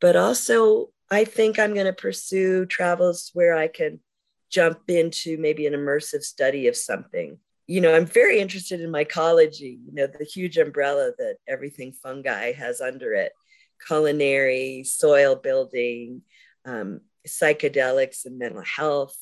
but 0.00 0.16
also 0.16 0.90
i 1.10 1.24
think 1.24 1.58
i'm 1.58 1.74
going 1.74 1.86
to 1.86 1.92
pursue 1.92 2.66
travels 2.66 3.30
where 3.34 3.54
i 3.54 3.68
can 3.68 4.00
jump 4.54 4.78
into 4.88 5.36
maybe 5.38 5.66
an 5.66 5.74
immersive 5.74 6.22
study 6.22 6.68
of 6.68 6.76
something. 6.76 7.38
You 7.66 7.80
know 7.80 7.94
i'm 7.94 8.04
very 8.04 8.40
interested 8.40 8.82
in 8.82 8.92
mycology 8.92 9.78
you 9.86 9.94
know 9.94 10.06
the 10.06 10.26
huge 10.26 10.58
umbrella 10.58 11.12
that 11.16 11.36
everything 11.48 11.94
fungi 11.94 12.52
has 12.52 12.82
under 12.82 13.14
it 13.14 13.32
culinary 13.86 14.84
soil 14.84 15.34
building 15.34 16.20
um, 16.64 17.00
psychedelics 17.26 18.26
and 18.26 18.38
mental 18.38 18.62
health 18.62 19.16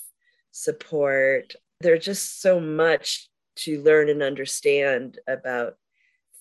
support. 0.51 1.55
There's 1.81 2.05
just 2.05 2.41
so 2.41 2.61
much 2.61 3.29
to 3.57 3.83
learn 3.83 4.09
and 4.09 4.23
understand 4.23 5.19
about 5.27 5.75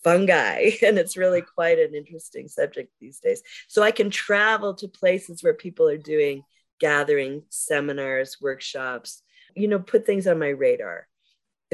fungi 0.04 0.72
and 0.82 0.98
it's 0.98 1.18
really 1.18 1.42
quite 1.42 1.78
an 1.78 1.94
interesting 1.94 2.48
subject 2.48 2.92
these 3.00 3.20
days. 3.20 3.44
So 3.68 3.84
i 3.84 3.92
can 3.92 4.10
travel 4.10 4.74
to 4.76 4.88
places 4.88 5.44
where 5.44 5.54
people 5.54 5.88
are 5.88 5.98
doing 5.98 6.44
gathering 6.82 7.44
seminars 7.50 8.38
workshops 8.42 9.24
you 9.56 9.68
know 9.68 9.80
put 9.80 10.06
things 10.06 10.28
on 10.28 10.38
my 10.38 10.50
radar 10.50 11.08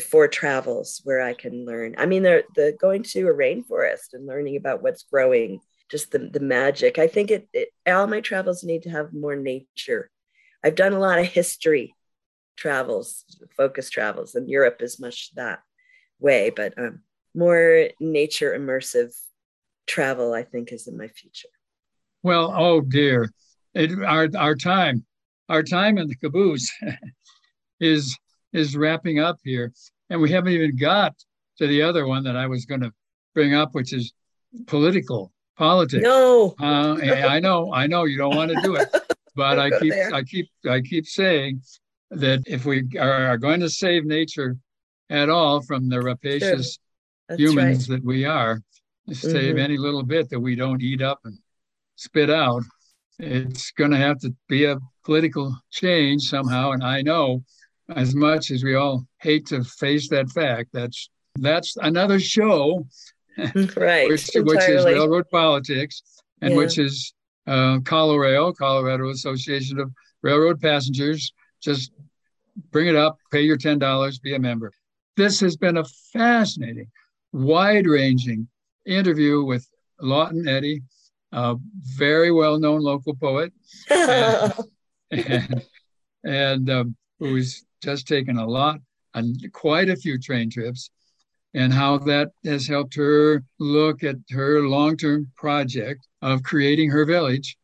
for 0.10 0.28
travels 0.28 1.02
where 1.06 1.22
i 1.22 1.34
can 1.34 1.66
learn. 1.66 1.96
I 1.98 2.06
mean 2.06 2.22
the, 2.22 2.44
the 2.56 2.78
going 2.80 3.02
to 3.04 3.28
a 3.28 3.34
rainforest 3.34 4.14
and 4.14 4.28
learning 4.28 4.56
about 4.56 4.84
what's 4.84 5.04
growing 5.04 5.60
just 5.90 6.12
the, 6.12 6.20
the 6.20 6.42
magic. 6.42 7.00
I 7.00 7.08
think 7.08 7.32
it, 7.32 7.48
it 7.54 7.70
all 7.88 8.06
my 8.06 8.22
travels 8.22 8.64
need 8.64 8.84
to 8.84 8.90
have 8.90 9.14
more 9.14 9.36
nature. 9.38 10.12
I've 10.64 10.76
done 10.76 10.94
a 10.94 11.00
lot 11.00 11.18
of 11.18 11.26
history 11.26 11.96
travels 12.58 13.24
focus 13.56 13.88
travels 13.88 14.34
and 14.34 14.50
europe 14.50 14.82
is 14.82 15.00
much 15.00 15.32
that 15.36 15.60
way 16.20 16.50
but 16.50 16.74
um, 16.76 17.02
more 17.36 17.90
nature 18.00 18.58
immersive 18.58 19.14
travel, 19.88 20.34
I 20.34 20.44
think, 20.44 20.72
is 20.72 20.88
in 20.88 20.98
my 20.98 21.08
future. 21.08 21.48
Well, 22.22 22.54
oh 22.56 22.82
dear, 22.82 23.32
it, 23.78 24.04
our 24.04 24.28
our 24.38 24.56
time, 24.56 25.06
our 25.50 25.64
time 25.64 25.98
in 25.98 26.08
the 26.08 26.16
caboose 26.16 26.72
is 27.80 28.18
is 28.54 28.76
wrapping 28.76 29.20
up 29.20 29.38
here, 29.44 29.72
and 30.10 30.22
we 30.22 30.32
haven't 30.32 30.54
even 30.54 30.76
got 30.76 31.14
to 31.58 31.68
the 31.68 31.82
other 31.82 32.06
one 32.06 32.24
that 32.24 32.36
I 32.36 32.48
was 32.48 32.66
going 32.66 32.82
to 32.82 32.92
bring 33.34 33.54
up, 33.54 33.74
which 33.74 33.94
is 33.94 34.14
political 34.66 35.32
politics. 35.58 36.04
No, 36.04 36.56
uh, 36.60 36.98
I 37.02 37.40
know, 37.40 37.74
I 37.74 37.88
know, 37.88 38.06
you 38.06 38.18
don't 38.18 38.36
want 38.36 38.52
to 38.52 38.62
do 38.62 38.76
it, 38.76 38.90
but 39.36 39.60
I 39.66 39.70
keep, 39.80 39.92
there. 39.92 40.14
I 40.14 40.24
keep, 40.24 40.50
I 40.70 40.82
keep 40.82 41.06
saying 41.06 41.62
that 42.12 42.44
if 42.46 42.66
we 42.66 42.88
are 43.00 43.38
going 43.38 43.60
to 43.62 43.70
save 43.70 44.06
nature 44.06 44.58
at 45.10 45.30
all 45.30 45.62
from 45.62 45.90
the 45.90 46.00
rapacious 46.02 46.80
that's 47.28 47.40
humans 47.40 47.90
right. 47.90 47.98
that 47.98 48.06
we 48.06 48.26
are, 48.26 48.62
save 49.12 49.56
mm-hmm. 49.56 49.60
any 49.60 49.78
little 49.78 50.04
bit 50.04 50.30
that 50.30 50.40
we 50.40 50.56
don't 50.56 50.82
eat 50.82 51.02
up 51.02 51.20
and 51.26 51.38
spit 51.96 52.30
out. 52.30 52.64
It's 53.20 53.72
going 53.72 53.92
to 53.92 53.98
have 53.98 54.20
to 54.20 54.34
be 54.48 54.66
a 54.66 54.78
political 55.04 55.56
change 55.72 56.24
somehow. 56.24 56.72
And 56.72 56.84
I 56.84 57.02
know, 57.02 57.44
as 57.96 58.14
much 58.14 58.52
as 58.52 58.64
we 58.64 58.76
all 58.76 59.08
hate 59.20 59.48
to 59.48 59.64
face 59.64 60.10
that 60.10 60.30
fact, 60.30 60.70
that's 60.74 61.10
that's 61.40 61.78
another 61.78 62.20
show, 62.20 62.86
right? 63.76 64.10
which, 64.10 64.30
which, 64.34 64.70
is 64.70 64.86
railroad 64.86 65.30
politics, 65.32 66.02
and 66.42 66.52
yeah. 66.52 66.58
which 66.58 66.78
is 66.78 67.14
uh, 67.46 67.80
Colorail, 67.86 68.54
Colorado 68.54 69.10
Association 69.10 69.80
of 69.80 69.92
Railroad 70.22 70.60
Passengers. 70.60 71.32
Just 71.62 71.92
bring 72.72 72.88
it 72.88 72.96
up, 72.96 73.18
pay 73.32 73.42
your 73.42 73.58
ten 73.58 73.80
dollars, 73.80 74.20
be 74.20 74.36
a 74.36 74.40
member. 74.40 74.72
This 75.16 75.40
has 75.40 75.58
been 75.58 75.78
a 75.78 75.86
fascinating 76.14 76.88
wide 77.32 77.88
ranging 77.88 78.48
interview 78.86 79.44
with 79.44 79.68
Lawton 80.02 80.48
Eddy. 80.48 80.82
A 81.32 81.56
very 81.82 82.32
well 82.32 82.60
known 82.60 82.82
local 82.82 83.16
poet, 83.16 83.54
and, 83.90 84.54
and, 85.12 85.66
and 86.24 86.70
um, 86.70 86.96
who's 87.20 87.66
just 87.82 88.08
taken 88.08 88.38
a 88.38 88.46
lot, 88.46 88.80
and 89.14 89.36
quite 89.54 89.90
a 89.90 89.96
few 89.96 90.20
train 90.20 90.50
trips, 90.50 90.90
and 91.54 91.74
how 91.74 91.98
that 91.98 92.30
has 92.46 92.68
helped 92.68 92.96
her 92.96 93.44
look 93.60 94.04
at 94.04 94.16
her 94.30 94.62
long 94.68 94.98
term 94.98 95.32
project 95.36 96.08
of 96.22 96.44
creating 96.44 96.90
her 96.90 97.06
village. 97.06 97.58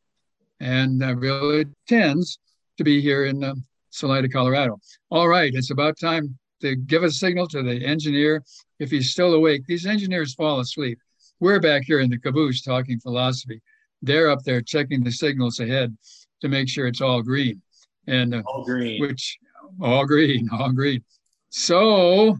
And 0.59 1.01
the 1.01 1.15
village 1.15 1.67
tends 1.87 2.39
to 2.77 2.83
be 2.83 3.01
here 3.01 3.25
in 3.25 3.43
um, 3.43 3.65
Salida, 3.89 4.29
Colorado. 4.29 4.79
All 5.11 5.27
right, 5.27 5.53
it's 5.53 5.71
about 5.71 5.99
time 5.99 6.37
to 6.61 6.75
give 6.75 7.03
a 7.03 7.11
signal 7.11 7.47
to 7.49 7.61
the 7.61 7.85
engineer 7.85 8.43
if 8.79 8.89
he's 8.89 9.11
still 9.11 9.33
awake. 9.33 9.63
These 9.67 9.85
engineers 9.85 10.33
fall 10.33 10.59
asleep. 10.59 10.97
We're 11.43 11.59
back 11.59 11.83
here 11.85 11.99
in 11.99 12.09
the 12.09 12.17
caboose 12.17 12.61
talking 12.61 13.01
philosophy. 13.01 13.61
They're 14.01 14.29
up 14.29 14.43
there 14.45 14.61
checking 14.61 15.03
the 15.03 15.11
signals 15.11 15.59
ahead 15.59 15.93
to 16.39 16.47
make 16.47 16.69
sure 16.69 16.87
it's 16.87 17.01
all 17.01 17.21
green. 17.21 17.61
And 18.07 18.33
uh, 18.33 18.43
all 18.45 18.63
green. 18.63 19.01
Which 19.01 19.37
all 19.81 20.05
green, 20.05 20.47
all 20.53 20.71
green. 20.71 21.03
So 21.49 22.37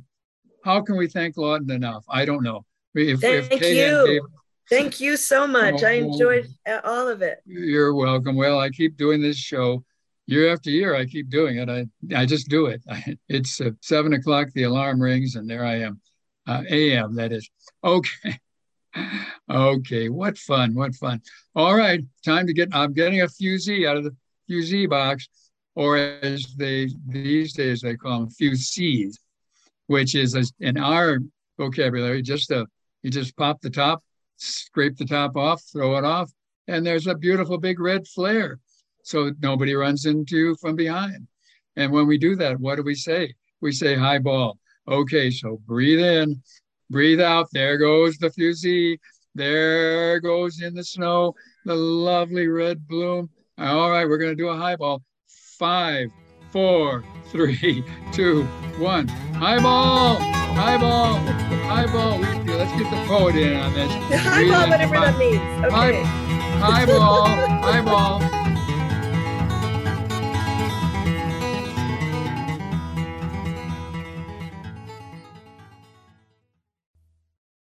how 0.64 0.80
can 0.80 0.96
we 0.96 1.10
thank 1.10 1.36
Lawton 1.36 1.70
enough? 1.70 2.06
I 2.08 2.24
don't 2.24 2.44
know. 2.44 2.64
If, 2.96 3.20
thank 3.20 3.52
if 3.52 3.76
you. 3.76 4.06
Gave, 4.08 4.22
thank 4.70 5.02
you 5.02 5.18
so 5.18 5.48
much. 5.48 5.84
Oh, 5.84 5.88
I 5.88 5.92
enjoyed 5.96 6.48
all 6.86 7.10
of 7.10 7.22
it. 7.22 7.42
You're 7.46 7.94
welcome. 7.94 8.38
Well, 8.38 8.58
I 8.58 8.70
keep 8.70 8.96
doing 8.96 9.22
this 9.22 9.36
show 9.36 9.84
year 10.28 10.50
after 10.50 10.70
year. 10.70 10.96
I 10.96 11.08
keep 11.08 11.30
doing 11.30 11.58
it. 11.58 11.70
I, 11.70 11.88
I 12.16 12.26
just 12.26 12.48
do 12.48 12.68
it. 12.68 12.82
it's 13.28 13.60
uh, 13.60 13.72
seven 13.82 14.14
o'clock. 14.14 14.48
The 14.56 14.64
alarm 14.64 15.02
rings, 15.02 15.36
and 15.36 15.50
there 15.50 15.66
I 15.66 15.82
am. 15.82 16.00
Uh, 16.48 16.64
AM, 16.70 17.16
that 17.16 17.34
is. 17.34 17.50
Okay. 17.84 18.40
Okay. 19.50 20.10
What 20.10 20.38
fun. 20.38 20.74
What 20.74 20.96
fun. 20.96 21.22
All 21.56 21.76
right. 21.76 22.02
Time 22.26 22.48
to 22.48 22.54
get, 22.54 22.70
I'm 22.74 22.94
getting 22.94 23.22
a 23.22 23.28
fusee 23.28 23.88
out 23.88 23.98
of 23.98 24.04
the 24.04 24.16
fusee 24.48 24.86
box, 24.88 25.28
or 25.76 25.98
as 25.98 26.46
they 26.58 26.90
these 27.08 27.54
days 27.54 27.82
they 27.82 27.96
call 27.96 28.22
them 28.22 28.30
fusees, 28.30 29.16
which 29.88 30.16
is 30.16 30.36
a, 30.36 30.44
in 30.60 30.78
our 30.78 31.20
vocabulary 31.58 32.22
just 32.22 32.52
a, 32.52 32.66
you 33.02 33.10
just 33.10 33.36
pop 33.38 33.62
the 33.62 33.70
top, 33.70 34.04
scrape 34.38 34.98
the 34.98 35.06
top 35.06 35.36
off, 35.36 35.62
throw 35.72 35.98
it 35.98 36.06
off, 36.06 36.32
and 36.68 36.86
there's 36.86 37.08
a 37.08 37.16
beautiful 37.16 37.58
big 37.58 37.80
red 37.80 38.08
flare 38.08 38.60
so 39.04 39.32
nobody 39.42 39.76
runs 39.76 40.06
into 40.06 40.38
you 40.38 40.56
from 40.56 40.76
behind. 40.76 41.28
And 41.76 41.92
when 41.92 42.08
we 42.08 42.18
do 42.18 42.36
that, 42.38 42.60
what 42.60 42.76
do 42.76 42.84
we 42.84 42.96
say? 42.96 43.34
We 43.62 43.72
say 43.72 43.96
high 43.96 44.20
ball. 44.20 44.58
Okay, 44.88 45.30
so 45.30 45.62
breathe 45.66 46.00
in, 46.00 46.42
breathe 46.90 47.22
out. 47.22 47.48
There 47.54 47.78
goes 47.78 48.18
the 48.18 48.30
fusee. 48.30 49.00
There 49.36 50.20
goes 50.20 50.62
in 50.62 50.76
the 50.76 50.84
snow 50.84 51.34
the 51.66 51.76
lovely 51.76 52.48
red 52.48 52.88
bloom. 52.88 53.30
All 53.58 53.90
right, 53.90 54.08
we're 54.08 54.18
going 54.18 54.32
to 54.32 54.36
do 54.36 54.50
a 54.50 54.58
high 54.58 54.76
ball. 54.76 55.02
Five, 55.28 56.10
four, 56.52 57.04
three, 57.28 57.84
two, 58.12 58.44
one. 58.78 59.08
High 59.08 59.60
ball, 59.60 60.16
high 60.18 60.78
ball, 60.78 61.16
high 61.16 61.86
ball. 61.88 62.20
Let's 62.20 62.72
get 62.82 62.90
the 62.90 63.08
poet 63.08 63.36
in 63.36 63.56
on 63.56 63.74
this. 63.74 63.92
High 64.22 64.50
ball, 64.50 64.70
whatever 64.70 64.96
that 64.96 65.18
means. 65.18 65.40
Okay. 65.66 66.04
High, 66.04 66.60
high 66.60 66.86
ball, 66.86 67.28
high 67.28 67.82
ball. 67.82 68.43